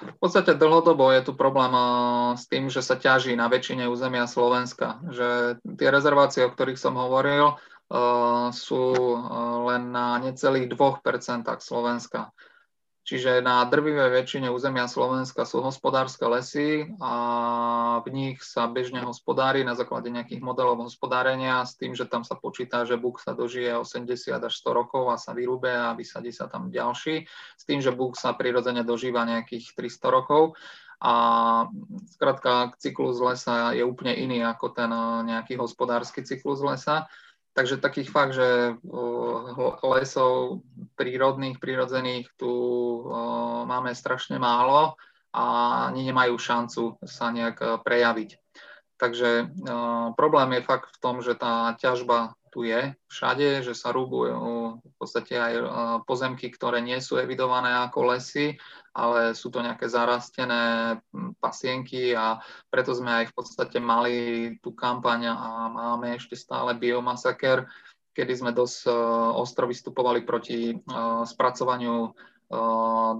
v 0.05 0.15
podstate 0.21 0.53
dlhodobo 0.57 1.09
je 1.13 1.21
tu 1.25 1.37
problém 1.37 1.69
o, 1.73 1.85
s 2.33 2.45
tým, 2.49 2.69
že 2.69 2.85
sa 2.85 2.97
ťaží 2.97 3.33
na 3.33 3.49
väčšine 3.49 3.89
územia 3.89 4.29
Slovenska. 4.29 5.01
Že 5.09 5.61
tie 5.77 5.89
rezervácie, 5.89 6.45
o 6.45 6.53
ktorých 6.53 6.77
som 6.77 6.97
hovoril, 6.97 7.57
sú 8.53 8.83
len 9.65 9.83
na 9.89 10.21
necelých 10.21 10.69
2% 10.69 11.49
Slovenska. 11.59 12.29
Čiže 13.09 13.41
na 13.41 13.65
drvivej 13.65 14.21
väčšine 14.21 14.53
územia 14.53 14.85
Slovenska 14.85 15.41
sú 15.41 15.65
hospodárske 15.65 16.21
lesy 16.29 16.93
a 17.01 17.13
v 18.05 18.07
nich 18.13 18.37
sa 18.45 18.69
bežne 18.69 19.01
hospodári 19.01 19.65
na 19.65 19.73
základe 19.73 20.13
nejakých 20.13 20.45
modelov 20.45 20.85
hospodárenia 20.85 21.65
s 21.65 21.73
tým, 21.73 21.97
že 21.97 22.05
tam 22.05 22.21
sa 22.21 22.37
počíta, 22.37 22.85
že 22.85 23.01
buk 23.01 23.17
sa 23.17 23.33
dožije 23.33 23.73
80 23.73 24.13
až 24.29 24.53
100 24.53 24.77
rokov 24.77 25.09
a 25.09 25.17
sa 25.17 25.33
vyrúbe 25.33 25.73
a 25.73 25.97
vysadí 25.97 26.29
sa 26.29 26.45
tam 26.45 26.69
ďalší. 26.69 27.25
S 27.57 27.63
tým, 27.65 27.81
že 27.81 27.89
buk 27.89 28.13
sa 28.13 28.37
prirodzene 28.37 28.85
dožíva 28.85 29.25
nejakých 29.25 29.73
300 29.73 30.13
rokov. 30.13 30.53
A 31.01 31.13
skrátka, 32.13 32.77
cyklus 32.77 33.17
lesa 33.17 33.73
je 33.73 33.81
úplne 33.81 34.13
iný 34.13 34.45
ako 34.45 34.69
ten 34.69 34.91
nejaký 35.25 35.57
hospodársky 35.57 36.21
cyklus 36.21 36.61
lesa. 36.61 37.09
Takže 37.53 37.81
takých 37.81 38.09
fakt, 38.13 38.33
že 38.37 38.77
lesov 39.83 40.63
prírodných, 40.95 41.59
prírodzených 41.59 42.29
tu 42.39 42.51
máme 43.65 43.91
strašne 43.91 44.39
málo 44.39 44.95
a 45.33 45.45
ani 45.93 46.09
nemajú 46.09 46.35
šancu 46.41 46.83
sa 47.05 47.29
nejak 47.29 47.57
e, 47.61 47.65
prejaviť. 47.85 48.29
Takže 48.99 49.55
problém 50.19 50.59
je 50.59 50.67
fakt 50.67 50.91
v 50.91 50.99
tom, 50.99 51.23
že 51.23 51.31
tá 51.39 51.71
ťažba 51.79 52.35
tu 52.49 52.65
je 52.65 52.97
všade, 53.07 53.61
že 53.61 53.77
sa 53.77 53.93
rúbujú 53.93 54.81
v 54.81 54.95
podstate 54.97 55.37
aj 55.37 55.53
e, 55.53 55.63
pozemky, 56.03 56.49
ktoré 56.49 56.81
nie 56.81 56.97
sú 56.99 57.21
evidované 57.21 57.69
ako 57.85 58.13
lesy, 58.13 58.57
ale 58.91 59.37
sú 59.37 59.53
to 59.53 59.61
nejaké 59.61 59.85
zarastené 59.85 60.97
pasienky 61.37 62.17
a 62.17 62.41
preto 62.73 62.91
sme 62.97 63.23
aj 63.23 63.25
v 63.31 63.33
podstate 63.37 63.77
mali 63.77 64.15
tú 64.59 64.73
kampaň 64.73 65.29
a 65.29 65.69
máme 65.69 66.17
ešte 66.17 66.33
stále 66.33 66.73
biomasaker, 66.75 67.69
kedy 68.17 68.33
sme 68.33 68.51
dosť 68.51 68.89
e, 68.89 68.91
ostro 69.37 69.69
vystupovali 69.69 70.25
proti 70.25 70.73
e, 70.73 70.75
spracovaniu 71.23 72.11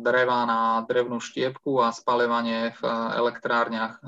dreva 0.01 0.41
na 0.49 0.81
drevnú 0.89 1.21
štiepku 1.21 1.85
a 1.85 1.93
spalovanie 1.93 2.73
v 2.81 2.83
elektrárniach 3.13 4.01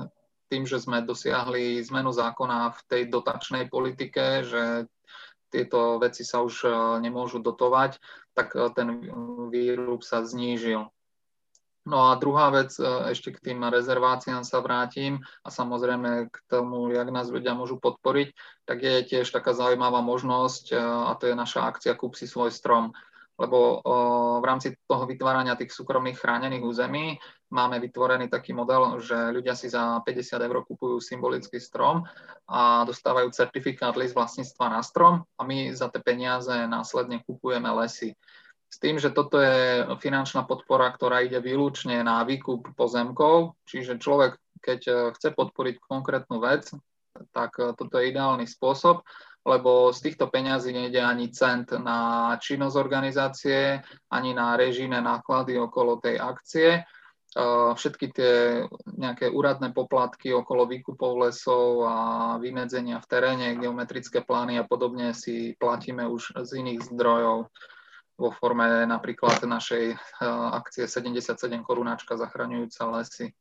tým, 0.52 0.68
že 0.68 0.76
sme 0.76 1.00
dosiahli 1.00 1.80
zmenu 1.88 2.12
zákona 2.12 2.76
v 2.76 2.80
tej 2.84 3.02
dotačnej 3.08 3.72
politike, 3.72 4.44
že 4.44 4.84
tieto 5.48 5.96
veci 5.96 6.24
sa 6.24 6.44
už 6.44 6.64
e, 6.64 6.68
nemôžu 7.00 7.40
dotovať, 7.40 7.96
tak 8.36 8.56
e, 8.56 8.68
ten 8.72 8.88
výrub 9.52 10.04
sa 10.04 10.24
znížil. 10.24 10.88
No 11.82 11.98
a 12.08 12.16
druhá 12.16 12.48
vec, 12.48 12.72
e, 12.80 12.84
ešte 13.12 13.32
k 13.36 13.52
tým 13.52 13.64
rezerváciám 13.64 14.44
sa 14.44 14.64
vrátim 14.64 15.20
a 15.44 15.48
samozrejme 15.52 16.32
k 16.32 16.36
tomu, 16.48 16.88
jak 16.92 17.08
nás 17.08 17.28
ľudia 17.28 17.52
môžu 17.52 17.76
podporiť, 17.80 18.32
tak 18.64 18.80
je 18.80 18.96
tiež 19.08 19.28
taká 19.28 19.52
zaujímavá 19.52 20.00
možnosť 20.00 20.72
a 20.76 21.12
to 21.20 21.32
je 21.32 21.34
naša 21.36 21.68
akcia 21.68 21.92
Kúp 21.96 22.16
si 22.16 22.24
svoj 22.24 22.48
strom 22.48 22.96
lebo 23.42 23.82
v 24.38 24.44
rámci 24.46 24.78
toho 24.86 25.02
vytvárania 25.02 25.58
tých 25.58 25.74
súkromných 25.74 26.14
chránených 26.14 26.62
území 26.62 27.18
máme 27.50 27.82
vytvorený 27.82 28.30
taký 28.30 28.54
model, 28.54 29.02
že 29.02 29.34
ľudia 29.34 29.58
si 29.58 29.66
za 29.66 29.98
50 30.06 30.38
eur 30.38 30.62
kupujú 30.62 31.02
symbolický 31.02 31.58
strom 31.58 32.06
a 32.46 32.86
dostávajú 32.86 33.34
certifikát 33.34 33.98
list 33.98 34.14
vlastníctva 34.14 34.78
na 34.78 34.80
strom 34.86 35.26
a 35.34 35.42
my 35.42 35.74
za 35.74 35.90
tie 35.90 35.98
peniaze 35.98 36.54
následne 36.70 37.18
kupujeme 37.26 37.66
lesy. 37.82 38.14
S 38.72 38.80
tým, 38.80 38.96
že 38.96 39.12
toto 39.12 39.36
je 39.36 39.84
finančná 40.00 40.48
podpora, 40.48 40.88
ktorá 40.96 41.20
ide 41.20 41.44
výlučne 41.44 42.00
na 42.00 42.24
výkup 42.24 42.72
pozemkov, 42.72 43.60
čiže 43.68 44.00
človek, 44.00 44.40
keď 44.64 44.80
e, 44.88 44.92
chce 45.12 45.28
podporiť 45.36 45.76
konkrétnu 45.76 46.40
vec, 46.40 46.72
tak 47.36 47.52
e, 47.60 47.76
toto 47.76 48.00
je 48.00 48.08
ideálny 48.08 48.48
spôsob 48.48 49.04
lebo 49.42 49.90
z 49.90 49.98
týchto 50.00 50.30
peňazí 50.30 50.70
nejde 50.70 51.02
ani 51.02 51.34
cent 51.34 51.74
na 51.74 52.30
činnosť 52.38 52.76
organizácie, 52.78 53.82
ani 54.10 54.30
na 54.34 54.54
režijné 54.54 55.02
náklady 55.02 55.58
okolo 55.58 55.98
tej 55.98 56.22
akcie. 56.22 56.86
Všetky 57.74 58.06
tie 58.12 58.34
nejaké 58.84 59.32
úradné 59.32 59.72
poplatky 59.72 60.36
okolo 60.36 60.68
výkupov 60.68 61.16
lesov 61.26 61.80
a 61.88 61.96
vymedzenia 62.36 63.00
v 63.00 63.08
teréne, 63.08 63.56
geometrické 63.56 64.20
plány 64.20 64.60
a 64.60 64.68
podobne 64.68 65.16
si 65.16 65.56
platíme 65.56 66.04
už 66.04 66.36
z 66.44 66.60
iných 66.60 66.92
zdrojov 66.92 67.48
vo 68.20 68.30
forme 68.36 68.84
napríklad 68.84 69.48
našej 69.48 69.96
akcie 70.60 70.84
77 70.84 71.40
korunáčka 71.64 72.20
zachraňujúca 72.20 73.00
lesy. 73.00 73.32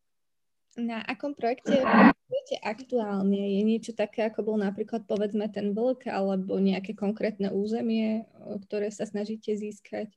Na 0.79 1.03
akom 1.03 1.35
projekte 1.35 1.83
pracujete 1.83 2.55
aktuálne? 2.63 3.35
Je 3.35 3.61
niečo 3.67 3.91
také, 3.91 4.23
ako 4.23 4.55
bol 4.55 4.57
napríklad 4.61 5.03
povedzme 5.03 5.51
ten 5.51 5.75
vlk 5.75 6.07
alebo 6.07 6.55
nejaké 6.63 6.95
konkrétne 6.95 7.51
územie, 7.51 8.23
ktoré 8.67 8.87
sa 8.87 9.03
snažíte 9.03 9.51
získať? 9.51 10.15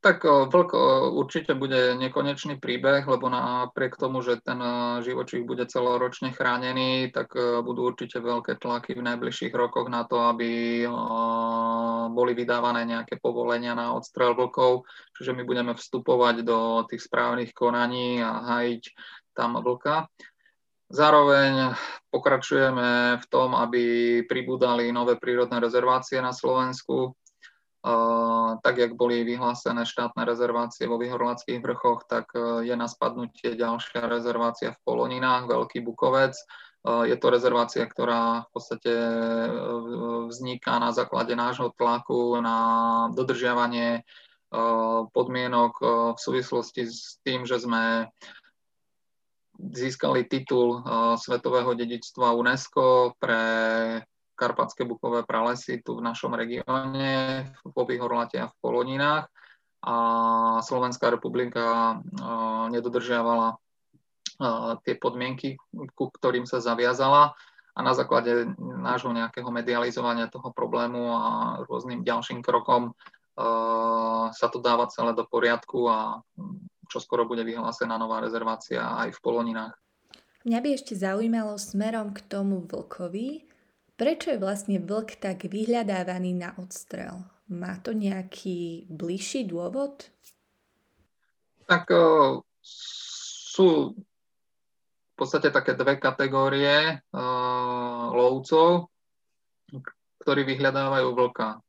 Tak 0.00 0.24
vlk 0.24 0.72
určite 1.12 1.52
bude 1.52 1.92
nekonečný 1.92 2.56
príbeh, 2.56 3.04
lebo 3.04 3.28
napriek 3.28 4.00
tomu, 4.00 4.24
že 4.24 4.40
ten 4.40 4.56
živočích 5.04 5.44
bude 5.44 5.68
celoročne 5.68 6.32
chránený, 6.32 7.12
tak 7.12 7.36
budú 7.36 7.92
určite 7.92 8.16
veľké 8.16 8.56
tlaky 8.56 8.96
v 8.96 9.04
najbližších 9.04 9.52
rokoch 9.52 9.92
na 9.92 10.08
to, 10.08 10.24
aby 10.24 10.88
boli 12.16 12.32
vydávané 12.32 12.88
nejaké 12.88 13.20
povolenia 13.20 13.76
na 13.76 13.92
odstrel 13.92 14.32
vlkov. 14.32 14.88
Čiže 15.20 15.36
my 15.36 15.44
budeme 15.44 15.76
vstupovať 15.76 16.48
do 16.48 16.88
tých 16.88 17.04
správnych 17.04 17.52
konaní 17.52 18.24
a 18.24 18.56
hajiť 18.56 18.82
tam 19.36 19.60
vlka. 19.60 20.08
Zároveň 20.88 21.76
pokračujeme 22.08 23.20
v 23.20 23.26
tom, 23.28 23.52
aby 23.52 23.84
pribúdali 24.24 24.88
nové 24.96 25.20
prírodné 25.20 25.60
rezervácie 25.60 26.24
na 26.24 26.32
Slovensku 26.32 27.20
tak, 28.60 28.76
jak 28.76 28.92
boli 28.92 29.24
vyhlásené 29.24 29.88
štátne 29.88 30.28
rezervácie 30.28 30.84
vo 30.84 31.00
Vyhorlackých 31.00 31.64
vrchoch, 31.64 32.04
tak 32.04 32.28
je 32.60 32.76
na 32.76 32.84
spadnutie 32.84 33.56
ďalšia 33.56 34.04
rezervácia 34.04 34.76
v 34.76 34.82
Poloninách, 34.84 35.48
Veľký 35.48 35.80
Bukovec. 35.80 36.36
Je 36.80 37.16
to 37.16 37.26
rezervácia, 37.28 37.84
ktorá 37.84 38.48
v 38.48 38.48
podstate 38.56 38.92
vzniká 40.32 40.80
na 40.80 40.92
základe 40.96 41.36
nášho 41.36 41.72
tlaku 41.76 42.40
na 42.40 42.58
dodržiavanie 43.12 44.04
podmienok 45.12 45.72
v 46.16 46.18
súvislosti 46.20 46.88
s 46.88 47.20
tým, 47.24 47.44
že 47.44 47.60
sme 47.60 48.08
získali 49.60 50.24
titul 50.24 50.80
Svetového 51.20 51.76
dedičstva 51.76 52.32
UNESCO 52.32 53.12
pre 53.20 53.44
karpatské 54.40 54.88
bukové 54.88 55.20
pralesy 55.28 55.84
tu 55.84 56.00
v 56.00 56.04
našom 56.08 56.32
regióne, 56.32 57.44
vo 57.60 57.84
Vyhorlate 57.84 58.40
a 58.40 58.48
v 58.48 58.56
Poloninách. 58.64 59.28
A 59.84 59.94
Slovenská 60.64 61.12
republika 61.12 62.00
nedodržiavala 62.72 63.60
tie 64.88 64.96
podmienky, 64.96 65.60
ku 65.92 66.08
ktorým 66.08 66.48
sa 66.48 66.64
zaviazala 66.64 67.36
a 67.76 67.80
na 67.84 67.92
základe 67.92 68.48
nášho 68.60 69.12
nejakého 69.12 69.52
medializovania 69.52 70.32
toho 70.32 70.48
problému 70.56 71.12
a 71.12 71.28
rôznym 71.68 72.00
ďalším 72.00 72.40
krokom 72.40 72.96
sa 74.32 74.46
to 74.52 74.60
dáva 74.60 74.88
celé 74.88 75.12
do 75.12 75.28
poriadku 75.28 75.88
a 75.88 76.24
čo 76.88 76.98
skoro 77.00 77.24
bude 77.28 77.44
vyhlásená 77.44 77.96
nová 78.00 78.20
rezervácia 78.20 78.84
aj 79.00 79.16
v 79.16 79.22
Poloninách. 79.22 79.76
Mňa 80.44 80.58
by 80.60 80.68
ešte 80.72 80.96
zaujímalo 80.96 81.60
smerom 81.60 82.16
k 82.16 82.24
tomu 82.24 82.64
vlkovi, 82.64 83.44
Prečo 84.00 84.32
je 84.32 84.40
vlastne 84.40 84.80
vlk 84.80 85.20
tak 85.20 85.44
vyhľadávaný 85.44 86.32
na 86.32 86.56
odstrel? 86.56 87.20
Má 87.52 87.76
to 87.84 87.92
nejaký 87.92 88.88
bližší 88.88 89.44
dôvod? 89.44 90.08
Tak 91.68 91.84
sú 92.64 93.92
v 93.92 95.14
podstate 95.20 95.52
také 95.52 95.76
dve 95.76 96.00
kategórie 96.00 97.04
lovcov, 98.16 98.88
ktorí 100.24 100.48
vyhľadávajú 100.48 101.08
vlka. 101.12 101.60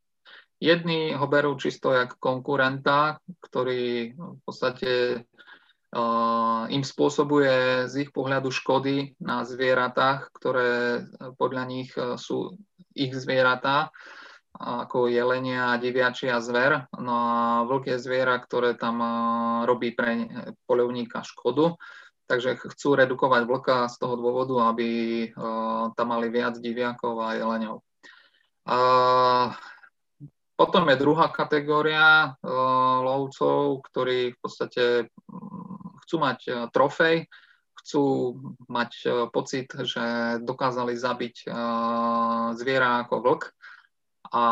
Jedni 0.55 1.11
ho 1.11 1.27
berú 1.27 1.59
čisto 1.59 1.91
jak 1.91 2.15
konkurenta, 2.15 3.19
ktorý 3.43 4.15
v 4.15 4.39
podstate 4.47 5.25
im 6.71 6.83
spôsobuje 6.87 7.87
z 7.91 8.07
ich 8.07 8.11
pohľadu 8.15 8.47
škody 8.47 9.19
na 9.19 9.43
zvieratách, 9.43 10.31
ktoré 10.31 11.03
podľa 11.35 11.63
nich 11.67 11.91
e, 11.99 12.15
sú 12.15 12.55
ich 12.95 13.11
zvieratá, 13.11 13.91
ako 14.55 15.11
jelenia, 15.11 15.79
diviači 15.79 16.31
a 16.31 16.39
zver. 16.39 16.87
No 16.95 17.11
a 17.11 17.35
je 17.83 17.97
zviera, 17.99 18.39
ktoré 18.39 18.79
tam 18.79 19.03
e, 19.03 19.09
robí 19.67 19.91
pre 19.91 20.31
poľovníka 20.63 21.27
škodu. 21.27 21.75
Takže 22.31 22.63
chcú 22.71 22.95
redukovať 22.95 23.43
vlka 23.43 23.91
z 23.91 23.95
toho 23.99 24.15
dôvodu, 24.15 24.71
aby 24.71 24.87
tam 25.99 26.15
mali 26.15 26.31
viac 26.31 26.55
diviakov 26.63 27.19
a 27.19 27.35
jeleniov. 27.35 27.83
Potom 30.55 30.83
je 30.87 30.95
druhá 30.95 31.27
kategória 31.27 32.31
lovcov, 33.03 33.83
ktorí 33.83 34.31
v 34.31 34.37
podstate 34.39 35.11
chcú 36.11 36.19
mať 36.19 36.39
e, 36.43 36.51
trofej, 36.75 37.17
chcú 37.79 38.03
mať 38.67 38.91
e, 38.99 39.09
pocit, 39.31 39.71
že 39.71 40.03
dokázali 40.43 40.91
zabiť 40.99 41.35
e, 41.39 41.53
zviera 42.59 43.07
ako 43.07 43.15
vlk. 43.23 43.43
A 44.31 44.43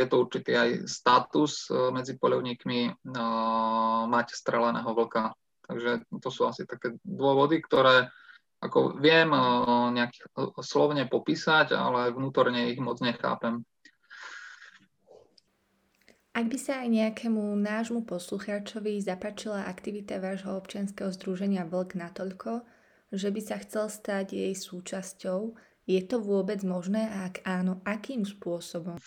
je 0.00 0.06
to 0.08 0.24
určitý 0.24 0.52
aj 0.56 0.70
status 0.84 1.72
medzi 1.72 2.20
poľovníkmi 2.20 3.08
mať 4.12 4.26
streleného 4.28 4.92
vlka. 4.92 5.32
Takže 5.64 6.04
to 6.20 6.28
sú 6.28 6.44
asi 6.44 6.68
také 6.68 7.00
dôvody, 7.00 7.64
ktoré 7.64 8.12
ako 8.60 9.00
viem 9.00 9.32
nejak 9.96 10.20
slovne 10.60 11.08
popísať, 11.08 11.72
ale 11.72 12.12
vnútorne 12.12 12.68
ich 12.68 12.76
moc 12.76 13.00
nechápem. 13.00 13.64
Ak 16.36 16.52
by 16.52 16.58
sa 16.60 16.84
aj 16.84 16.92
nejakému 16.92 17.56
nášmu 17.56 18.04
poslucháčovi 18.04 19.00
zapáčila 19.00 19.64
aktivita 19.64 20.20
vášho 20.20 20.60
občianskeho 20.60 21.08
združenia 21.08 21.64
Vlk 21.64 21.96
natoľko, 21.96 22.60
že 23.08 23.32
by 23.32 23.40
sa 23.40 23.56
chcel 23.64 23.88
stať 23.88 24.36
jej 24.36 24.52
súčasťou, 24.52 25.56
je 25.88 26.00
to 26.04 26.20
vôbec 26.20 26.60
možné 26.60 27.08
a 27.08 27.32
ak 27.32 27.40
áno, 27.48 27.80
akým 27.88 28.28
spôsobom? 28.28 29.00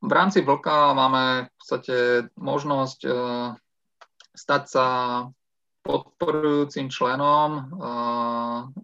V 0.00 0.08
rámci 0.08 0.40
Vlka 0.40 0.96
máme 0.96 1.52
v 1.52 1.54
podstate 1.60 1.96
možnosť 2.40 3.00
e, 3.04 3.12
stať 4.32 4.62
sa 4.72 4.86
podporujúcim 5.84 6.88
členom 6.88 7.50
e, 7.60 7.62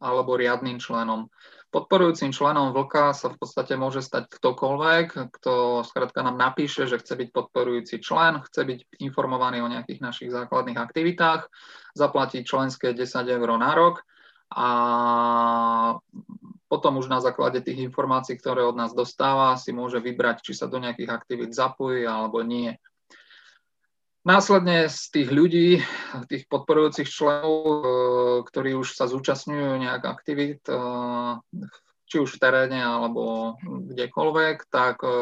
alebo 0.04 0.36
riadným 0.36 0.76
členom. 0.76 1.32
Podporujúcim 1.74 2.30
členom 2.30 2.70
vlka 2.70 3.10
sa 3.18 3.34
v 3.34 3.38
podstate 3.42 3.74
môže 3.74 3.98
stať 3.98 4.30
ktokoľvek, 4.30 5.34
kto 5.34 5.82
skrátka 5.82 6.22
nám 6.22 6.38
napíše, 6.38 6.86
že 6.86 7.02
chce 7.02 7.18
byť 7.18 7.28
podporujúci 7.34 7.98
člen, 7.98 8.38
chce 8.46 8.62
byť 8.62 9.02
informovaný 9.02 9.58
o 9.58 9.66
nejakých 9.66 9.98
našich 9.98 10.30
základných 10.30 10.78
aktivitách, 10.78 11.50
zaplatí 11.98 12.46
členské 12.46 12.94
10 12.94 13.26
eur 13.26 13.50
na 13.58 13.74
rok 13.74 14.06
a 14.54 14.68
potom 16.70 17.02
už 17.02 17.10
na 17.10 17.18
základe 17.18 17.58
tých 17.58 17.90
informácií, 17.90 18.38
ktoré 18.38 18.62
od 18.62 18.78
nás 18.78 18.94
dostáva, 18.94 19.58
si 19.58 19.74
môže 19.74 19.98
vybrať, 19.98 20.46
či 20.46 20.54
sa 20.54 20.70
do 20.70 20.78
nejakých 20.78 21.10
aktivít 21.10 21.58
zapojí 21.58 22.06
alebo 22.06 22.38
nie. 22.46 22.78
Následne 24.24 24.88
z 24.88 25.00
tých 25.12 25.28
ľudí, 25.28 25.84
tých 26.32 26.48
podporujúcich 26.48 27.04
členov, 27.04 27.52
e, 27.60 27.76
ktorí 28.48 28.72
už 28.72 28.96
sa 28.96 29.04
zúčastňujú 29.04 29.84
nejak 29.84 30.00
aktivít, 30.00 30.64
e, 30.64 30.80
či 32.08 32.16
už 32.24 32.32
v 32.32 32.40
teréne 32.40 32.80
alebo 32.80 33.52
kdekoľvek, 33.60 34.64
tak 34.72 35.04
e, 35.04 35.12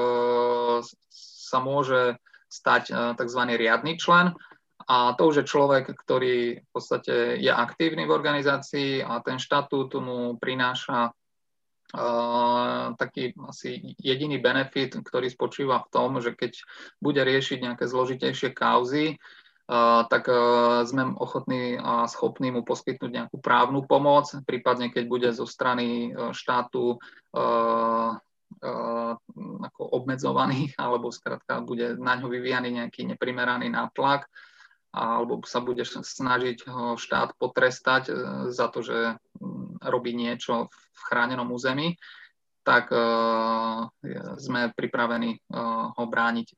sa 1.11 1.59
môže 1.59 2.15
stať 2.47 3.17
tzv. 3.19 3.43
riadny 3.59 3.99
člen. 3.99 4.39
A 4.87 5.19
to 5.19 5.35
už 5.35 5.43
je 5.43 5.51
človek, 5.51 5.91
ktorý 5.91 6.63
v 6.63 6.69
podstate 6.71 7.43
je 7.43 7.51
aktívny 7.51 8.07
v 8.07 8.15
organizácii 8.15 9.03
a 9.03 9.19
ten 9.19 9.43
štatút 9.43 9.99
mu 9.99 10.39
prináša 10.39 11.11
taký 12.97 13.37
asi 13.45 13.97
jediný 14.01 14.41
benefit, 14.41 14.97
ktorý 14.97 15.29
spočíva 15.29 15.85
v 15.85 15.91
tom, 15.93 16.11
že 16.25 16.33
keď 16.33 16.57
bude 17.05 17.21
riešiť 17.21 17.59
nejaké 17.61 17.85
zložitejšie 17.85 18.57
kauzy, 18.57 19.21
tak 20.09 20.27
sme 20.85 21.15
ochotní 21.17 21.79
a 21.79 22.05
schopní 22.11 22.51
mu 22.51 22.67
poskytnúť 22.67 23.11
nejakú 23.11 23.37
právnu 23.39 23.87
pomoc, 23.87 24.29
prípadne 24.45 24.91
keď 24.91 25.05
bude 25.07 25.29
zo 25.33 25.47
strany 25.47 26.11
e, 26.11 26.35
štátu 26.35 26.97
e, 26.97 26.99
e, 28.61 28.73
ako 29.63 29.83
obmedzovaný, 29.97 30.75
alebo 30.83 31.15
skrátka 31.15 31.63
bude 31.63 31.97
na 31.97 32.19
ňo 32.19 32.29
vyvíjaný 32.29 32.83
nejaký 32.83 33.07
neprimeraný 33.07 33.71
nátlak, 33.71 34.27
alebo 34.93 35.41
sa 35.49 35.65
bude 35.65 35.89
snažiť 35.89 36.69
štát 37.01 37.41
potrestať 37.41 38.13
za 38.53 38.69
to, 38.69 38.85
že 38.85 39.17
robí 39.89 40.15
niečo 40.15 40.69
v 40.71 41.01
chránenom 41.11 41.49
území, 41.51 41.99
tak 42.63 42.95
uh, 42.95 43.91
sme 44.39 44.71
pripravení 44.75 45.43
uh, 45.51 45.91
ho 45.95 46.05
brániť. 46.07 46.55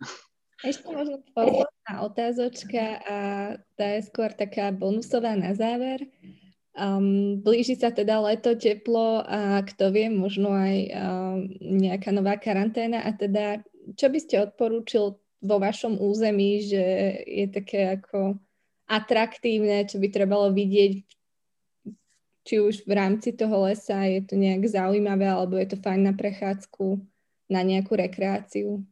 Ešte 0.64 0.88
možno 0.92 1.20
posledná 1.32 1.92
otázočka 2.04 2.84
a 3.04 3.18
tá 3.76 3.87
je 4.00 4.08
skôr 4.08 4.32
taká 4.32 4.72
bonusová 4.72 5.37
na 5.37 5.52
záver. 5.52 6.08
Um, 6.74 7.38
blíži 7.38 7.78
sa 7.78 7.94
teda 7.94 8.18
leto, 8.18 8.58
teplo 8.58 9.22
a 9.22 9.62
kto 9.62 9.94
vie, 9.94 10.10
možno 10.10 10.50
aj 10.50 10.76
um, 10.90 11.37
nejaká 11.60 12.10
nová 12.10 12.34
karanténa 12.34 13.06
a 13.06 13.14
teda 13.14 13.62
čo 13.92 14.08
by 14.08 14.18
ste 14.18 14.40
odporúčil 14.40 15.20
vo 15.44 15.56
vašom 15.60 16.00
území, 16.00 16.64
že 16.64 16.84
je 17.28 17.46
také 17.52 18.00
ako 18.00 18.40
atraktívne, 18.88 19.84
čo 19.84 20.00
by 20.00 20.08
trebalo 20.08 20.48
vidieť 20.56 21.04
či 22.44 22.61
už 22.61 22.85
v 22.85 22.92
rámci 22.92 23.33
toho 23.33 23.64
lesa 23.64 24.04
je 24.04 24.20
to 24.20 24.37
nejak 24.37 24.68
zaujímavé, 24.68 25.24
alebo 25.24 25.57
je 25.57 25.72
to 25.72 25.80
fajn 25.80 26.00
na 26.07 26.14
prechádzku, 26.14 27.00
na 27.48 27.64
nejakú 27.64 27.96
rekreáciu? 27.96 28.85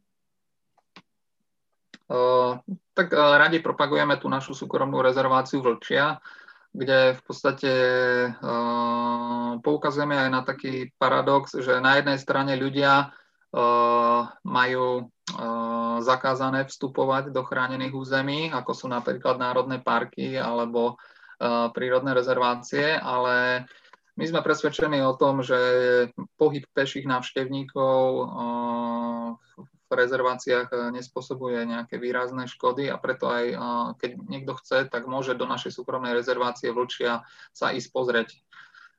Uh, 2.13 2.61
tak 2.93 3.13
uh, 3.13 3.37
radi 3.41 3.61
propagujeme 3.61 4.17
tú 4.21 4.29
našu 4.29 4.53
súkromnú 4.57 5.01
rezerváciu 5.01 5.61
Vlčia, 5.65 6.21
kde 6.73 7.17
v 7.17 7.21
podstate 7.25 7.73
uh, 8.33 9.61
poukazujeme 9.61 10.17
aj 10.17 10.31
na 10.33 10.41
taký 10.45 10.89
paradox, 10.97 11.57
že 11.57 11.81
na 11.81 12.01
jednej 12.01 12.17
strane 12.17 12.57
ľudia 12.57 13.13
majú 14.49 15.13
zakázané 16.01 16.65
vstupovať 16.65 17.37
do 17.37 17.45
chránených 17.45 17.93
území, 17.93 18.49
ako 18.49 18.73
sú 18.73 18.89
napríklad 18.89 19.37
národné 19.37 19.77
parky 19.77 20.41
alebo 20.41 20.97
prírodné 21.75 22.15
rezervácie, 22.15 22.95
ale 22.95 23.67
my 24.15 24.25
sme 24.29 24.45
presvedčení 24.45 25.01
o 25.03 25.17
tom, 25.17 25.43
že 25.43 25.59
pohyb 26.39 26.63
peších 26.77 27.09
návštevníkov 27.09 27.99
v 29.65 29.91
rezerváciách 29.93 30.93
nespôsobuje 30.93 31.69
nejaké 31.69 32.01
výrazné 32.01 32.49
škody 32.49 32.89
a 32.89 32.97
preto 32.97 33.29
aj 33.29 33.45
keď 34.01 34.11
niekto 34.25 34.53
chce, 34.61 34.89
tak 34.89 35.05
môže 35.09 35.37
do 35.37 35.45
našej 35.45 35.73
súkromnej 35.77 36.17
rezervácie 36.17 36.73
Vlčia 36.73 37.25
sa 37.53 37.73
ísť 37.73 37.89
pozrieť. 37.93 38.37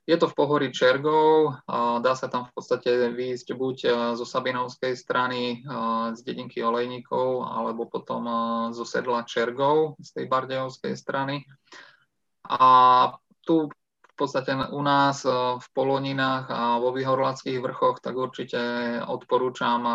Je 0.03 0.19
to 0.19 0.27
v 0.27 0.35
pohorí 0.35 0.67
Čergov, 0.67 1.63
dá 2.03 2.13
sa 2.13 2.27
tam 2.27 2.43
v 2.43 2.51
podstate 2.51 3.15
výjsť 3.15 3.47
buď 3.55 3.77
zo 4.19 4.25
Sabinovskej 4.27 4.99
strany, 4.99 5.63
z 6.11 6.19
dedinky 6.27 6.59
Olejníkov, 6.59 7.47
alebo 7.47 7.87
potom 7.87 8.27
zo 8.75 8.83
sedla 8.83 9.23
Čergov, 9.23 9.95
z 10.03 10.09
tej 10.11 10.25
Bardejovskej 10.27 10.93
strany. 10.99 11.47
A 12.49 12.67
tu 13.43 13.69
v 14.13 14.15
podstate 14.15 14.53
u 14.53 14.81
nás 14.85 15.25
e, 15.25 15.29
v 15.57 15.67
Poloninách 15.73 16.45
a 16.53 16.77
vo 16.77 16.93
Vyhorlackých 16.93 17.57
vrchoch, 17.57 17.97
tak 17.97 18.13
určite 18.13 18.61
odporúčam 19.09 19.81
e, 19.81 19.93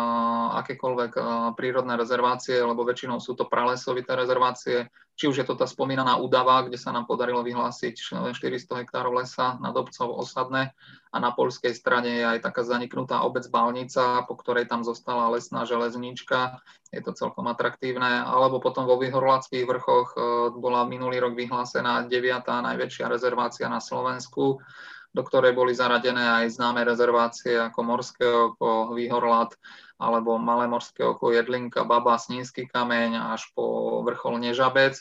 akékoľvek 0.59 1.11
e, 1.15 1.21
prírodné 1.55 1.95
rezervácie, 1.95 2.59
lebo 2.59 2.83
väčšinou 2.83 3.23
sú 3.23 3.39
to 3.39 3.47
pralesovité 3.47 4.19
rezervácie, 4.19 4.91
či 5.19 5.27
už 5.27 5.43
je 5.43 5.45
to 5.45 5.59
tá 5.59 5.67
spomínaná 5.67 6.15
Udava, 6.15 6.63
kde 6.63 6.79
sa 6.79 6.95
nám 6.95 7.03
podarilo 7.03 7.43
vyhlásiť 7.43 8.15
400 8.31 8.87
hektárov 8.87 9.19
lesa 9.19 9.59
nad 9.59 9.75
obcov 9.75 10.15
osadné 10.15 10.71
a 11.11 11.17
na 11.19 11.35
poľskej 11.35 11.75
strane 11.75 12.23
je 12.23 12.25
aj 12.25 12.39
taká 12.39 12.63
zaniknutá 12.63 13.19
obec 13.27 13.43
Balnica, 13.51 14.23
po 14.23 14.39
ktorej 14.39 14.71
tam 14.71 14.87
zostala 14.87 15.27
lesná 15.35 15.67
železnička, 15.67 16.63
je 16.95 17.03
to 17.03 17.11
celkom 17.11 17.51
atraktívne, 17.51 18.23
alebo 18.23 18.63
potom 18.63 18.87
vo 18.87 18.95
Vyhorlackých 18.95 19.67
vrchoch 19.67 20.07
e, 20.15 20.17
bola 20.55 20.87
minulý 20.87 21.19
rok 21.19 21.35
vyhlásená 21.35 22.07
9. 22.07 22.47
najväčšia 22.47 23.11
rezervácia 23.11 23.67
na 23.67 23.83
Slovensku, 23.83 24.63
do 25.09 25.21
ktorej 25.25 25.57
boli 25.57 25.73
zaradené 25.73 26.21
aj 26.21 26.53
známe 26.53 26.85
rezervácie 26.85 27.57
ako 27.57 27.79
Morské 27.81 28.27
oko, 28.29 28.93
Výhorlat, 28.93 29.57
alebo 29.97 30.37
Malé 30.37 30.69
morské 30.69 31.03
oko, 31.03 31.33
Jedlinka, 31.33 31.83
Baba, 31.83 32.15
Snínsky 32.15 32.69
kameň 32.69 33.35
až 33.35 33.49
po 33.57 33.99
vrchol 34.05 34.39
Nežabec. 34.39 34.95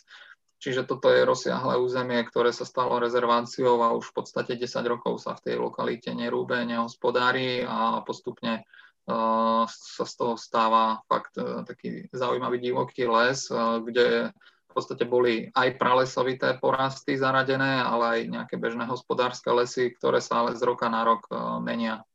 Čiže 0.59 0.91
toto 0.91 1.15
je 1.15 1.23
rozsiahle 1.23 1.79
územie, 1.79 2.19
ktoré 2.27 2.51
sa 2.51 2.67
stalo 2.67 2.99
rezerváciou 2.99 3.79
a 3.79 3.95
už 3.95 4.11
v 4.11 4.15
podstate 4.19 4.59
10 4.59 4.75
rokov 4.91 5.23
sa 5.23 5.39
v 5.39 5.43
tej 5.47 5.57
lokalite 5.63 6.11
nerúbe, 6.11 6.59
nehospodári 6.67 7.63
a 7.63 8.03
postupne 8.03 8.67
uh, 9.07 9.63
sa 9.71 10.03
z 10.03 10.15
toho 10.19 10.35
stáva 10.35 10.99
fakt 11.07 11.39
uh, 11.39 11.63
taký 11.63 12.11
zaujímavý 12.11 12.59
divoký 12.59 13.07
les, 13.07 13.47
uh, 13.55 13.79
kde 13.79 14.35
podstate 14.79 15.03
boli 15.03 15.51
aj 15.51 15.75
pralesovité 15.75 16.55
porasty 16.63 17.19
zaradené, 17.19 17.83
ale 17.83 18.05
aj 18.07 18.21
nejaké 18.31 18.55
bežné 18.55 18.87
hospodárske 18.87 19.51
lesy, 19.51 19.91
ktoré 19.99 20.23
sa 20.23 20.47
ale 20.47 20.55
z 20.55 20.63
roka 20.63 20.87
na 20.87 21.03
rok 21.03 21.27
menia. 21.67 22.07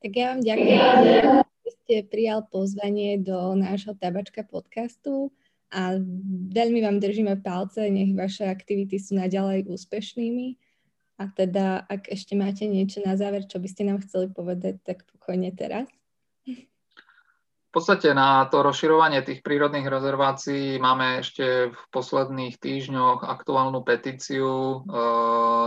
Tak 0.00 0.12
ja 0.16 0.32
vám 0.32 0.40
ďakujem, 0.40 0.80
že 1.44 1.70
ste 1.84 1.96
prijal 2.08 2.44
pozvanie 2.48 3.20
do 3.20 3.52
nášho 3.56 3.92
tabačka 3.96 4.44
podcastu 4.44 5.32
a 5.68 5.96
veľmi 6.52 6.80
vám 6.80 7.00
držíme 7.00 7.40
palce, 7.44 7.88
nech 7.92 8.16
vaše 8.16 8.48
aktivity 8.48 8.96
sú 9.00 9.16
naďalej 9.20 9.68
úspešnými. 9.68 10.56
A 11.14 11.30
teda, 11.30 11.86
ak 11.86 12.10
ešte 12.10 12.34
máte 12.34 12.66
niečo 12.66 12.98
na 13.00 13.14
záver, 13.14 13.46
čo 13.46 13.62
by 13.62 13.68
ste 13.70 13.86
nám 13.86 14.02
chceli 14.02 14.28
povedať, 14.34 14.82
tak 14.82 15.06
pokojne 15.14 15.54
teraz. 15.54 15.86
Podstate 17.74 18.14
na 18.14 18.46
to 18.46 18.62
rozširovanie 18.62 19.26
tých 19.26 19.42
prírodných 19.42 19.90
rezervácií 19.90 20.78
máme 20.78 21.26
ešte 21.26 21.74
v 21.74 21.80
posledných 21.90 22.62
týždňoch 22.62 23.26
aktuálnu 23.26 23.82
petíciu 23.82 24.46
e, 24.46 24.78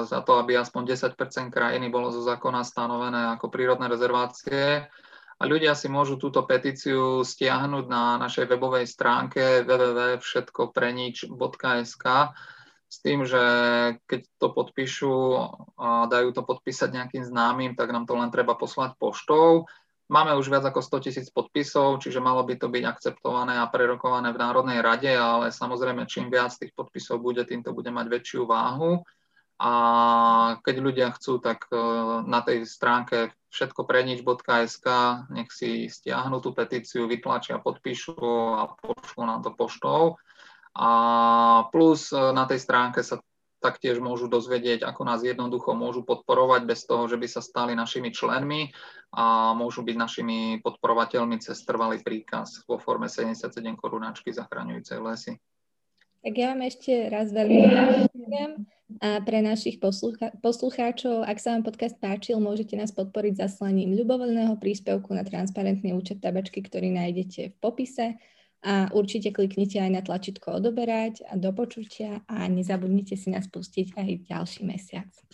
za 0.07 0.23
to, 0.23 0.39
aby 0.39 0.55
aspoň 0.55 0.95
10% 0.95 1.51
krajiny 1.51 1.91
bolo 1.91 2.15
zo 2.15 2.23
zákona 2.23 2.63
stanovené 2.63 3.35
ako 3.35 3.51
prírodné 3.51 3.91
rezervácie. 3.91 4.87
A 5.35 5.43
ľudia 5.43 5.75
si 5.75 5.91
môžu 5.91 6.15
túto 6.15 6.47
petíciu 6.47 7.27
stiahnuť 7.27 7.91
na 7.91 8.15
našej 8.23 8.55
webovej 8.55 8.87
stránke 8.87 9.67
www.všetkoprenič.sk 9.67 12.05
s 12.87 13.03
tým, 13.03 13.27
že 13.27 13.43
keď 14.07 14.21
to 14.39 14.47
podpíšu 14.55 15.11
a 15.75 16.07
dajú 16.07 16.31
to 16.31 16.39
podpísať 16.39 16.87
nejakým 16.87 17.27
známym, 17.27 17.75
tak 17.75 17.91
nám 17.91 18.07
to 18.07 18.15
len 18.15 18.31
treba 18.31 18.55
poslať 18.55 18.95
poštou 18.95 19.67
Máme 20.07 20.39
už 20.39 20.47
viac 20.47 20.63
ako 20.63 20.79
100 20.79 21.03
tisíc 21.03 21.27
podpisov, 21.27 21.99
čiže 21.99 22.23
malo 22.23 22.39
by 22.47 22.55
to 22.55 22.71
byť 22.71 22.83
akceptované 22.87 23.59
a 23.59 23.67
prerokované 23.67 24.31
v 24.31 24.39
Národnej 24.39 24.79
rade, 24.79 25.11
ale 25.11 25.51
samozrejme, 25.51 26.07
čím 26.07 26.31
viac 26.31 26.55
tých 26.55 26.71
podpisov 26.71 27.19
bude, 27.19 27.43
tým 27.43 27.59
to 27.59 27.75
bude 27.75 27.91
mať 27.91 28.07
väčšiu 28.07 28.47
váhu. 28.47 29.03
A 29.57 29.71
keď 30.63 30.75
ľudia 30.79 31.07
chcú, 31.11 31.43
tak 31.43 31.67
e, 31.73 31.75
na 32.23 32.39
tej 32.39 32.63
stránke 32.63 33.35
všetkoprenič.sk 33.51 34.87
nech 35.33 35.49
si 35.51 35.91
stiahnu 35.91 36.39
tú 36.39 36.53
petíciu, 36.53 37.09
vytlačia, 37.09 37.59
podpíšu 37.59 38.15
a 38.53 38.69
pošlú 38.79 39.21
nám 39.27 39.41
to 39.43 39.51
poštou. 39.57 40.15
A 40.77 40.89
plus 41.73 42.13
e, 42.13 42.21
na 42.31 42.47
tej 42.47 42.63
stránke 42.63 43.03
sa 43.03 43.19
taktiež 43.67 43.99
môžu 43.99 44.31
dozvedieť, 44.31 44.87
ako 44.87 45.03
nás 45.03 45.19
jednoducho 45.27 45.75
môžu 45.75 46.07
podporovať 46.07 46.63
bez 46.63 46.87
toho, 46.87 47.11
že 47.11 47.19
by 47.19 47.27
sa 47.27 47.43
stali 47.43 47.75
našimi 47.75 48.15
členmi 48.15 48.71
a 49.11 49.51
môžu 49.51 49.83
byť 49.83 49.95
našimi 49.99 50.37
podporovateľmi 50.63 51.35
cez 51.43 51.59
trvalý 51.67 51.99
príkaz 51.99 52.63
vo 52.63 52.79
forme 52.79 53.11
77 53.11 53.51
korunáčky 53.75 54.31
zachraňujúcej 54.31 54.99
lesy. 55.03 55.33
Tak 56.23 56.33
ja 56.33 56.55
vám 56.55 56.63
ešte 56.63 57.11
raz 57.11 57.29
veľmi 57.35 57.61
ďakujem. 57.67 58.51
A 59.03 59.19
pre 59.19 59.43
našich 59.43 59.83
poslucha- 59.83 60.31
poslucháčov, 60.39 61.27
ak 61.27 61.43
sa 61.43 61.59
vám 61.59 61.67
podcast 61.67 61.99
páčil, 61.99 62.39
môžete 62.39 62.79
nás 62.79 62.95
podporiť 62.95 63.35
zaslaním 63.35 63.91
ľubovoľného 63.99 64.55
príspevku 64.63 65.11
na 65.11 65.27
transparentný 65.27 65.91
účet 65.91 66.23
tabačky, 66.23 66.63
ktorý 66.63 66.95
nájdete 66.95 67.51
v 67.51 67.55
popise 67.59 68.15
a 68.63 68.89
určite 68.93 69.29
kliknite 69.33 69.77
aj 69.77 69.91
na 69.91 70.01
tlačítko 70.01 70.57
odoberať 70.57 71.25
a 71.29 71.37
do 71.37 71.53
počutia 71.53 72.25
a 72.25 72.47
nezabudnite 72.49 73.13
si 73.13 73.29
nás 73.29 73.45
pustiť 73.45 73.93
aj 73.97 74.09
ďalší 74.29 74.61
mesiac. 74.65 75.26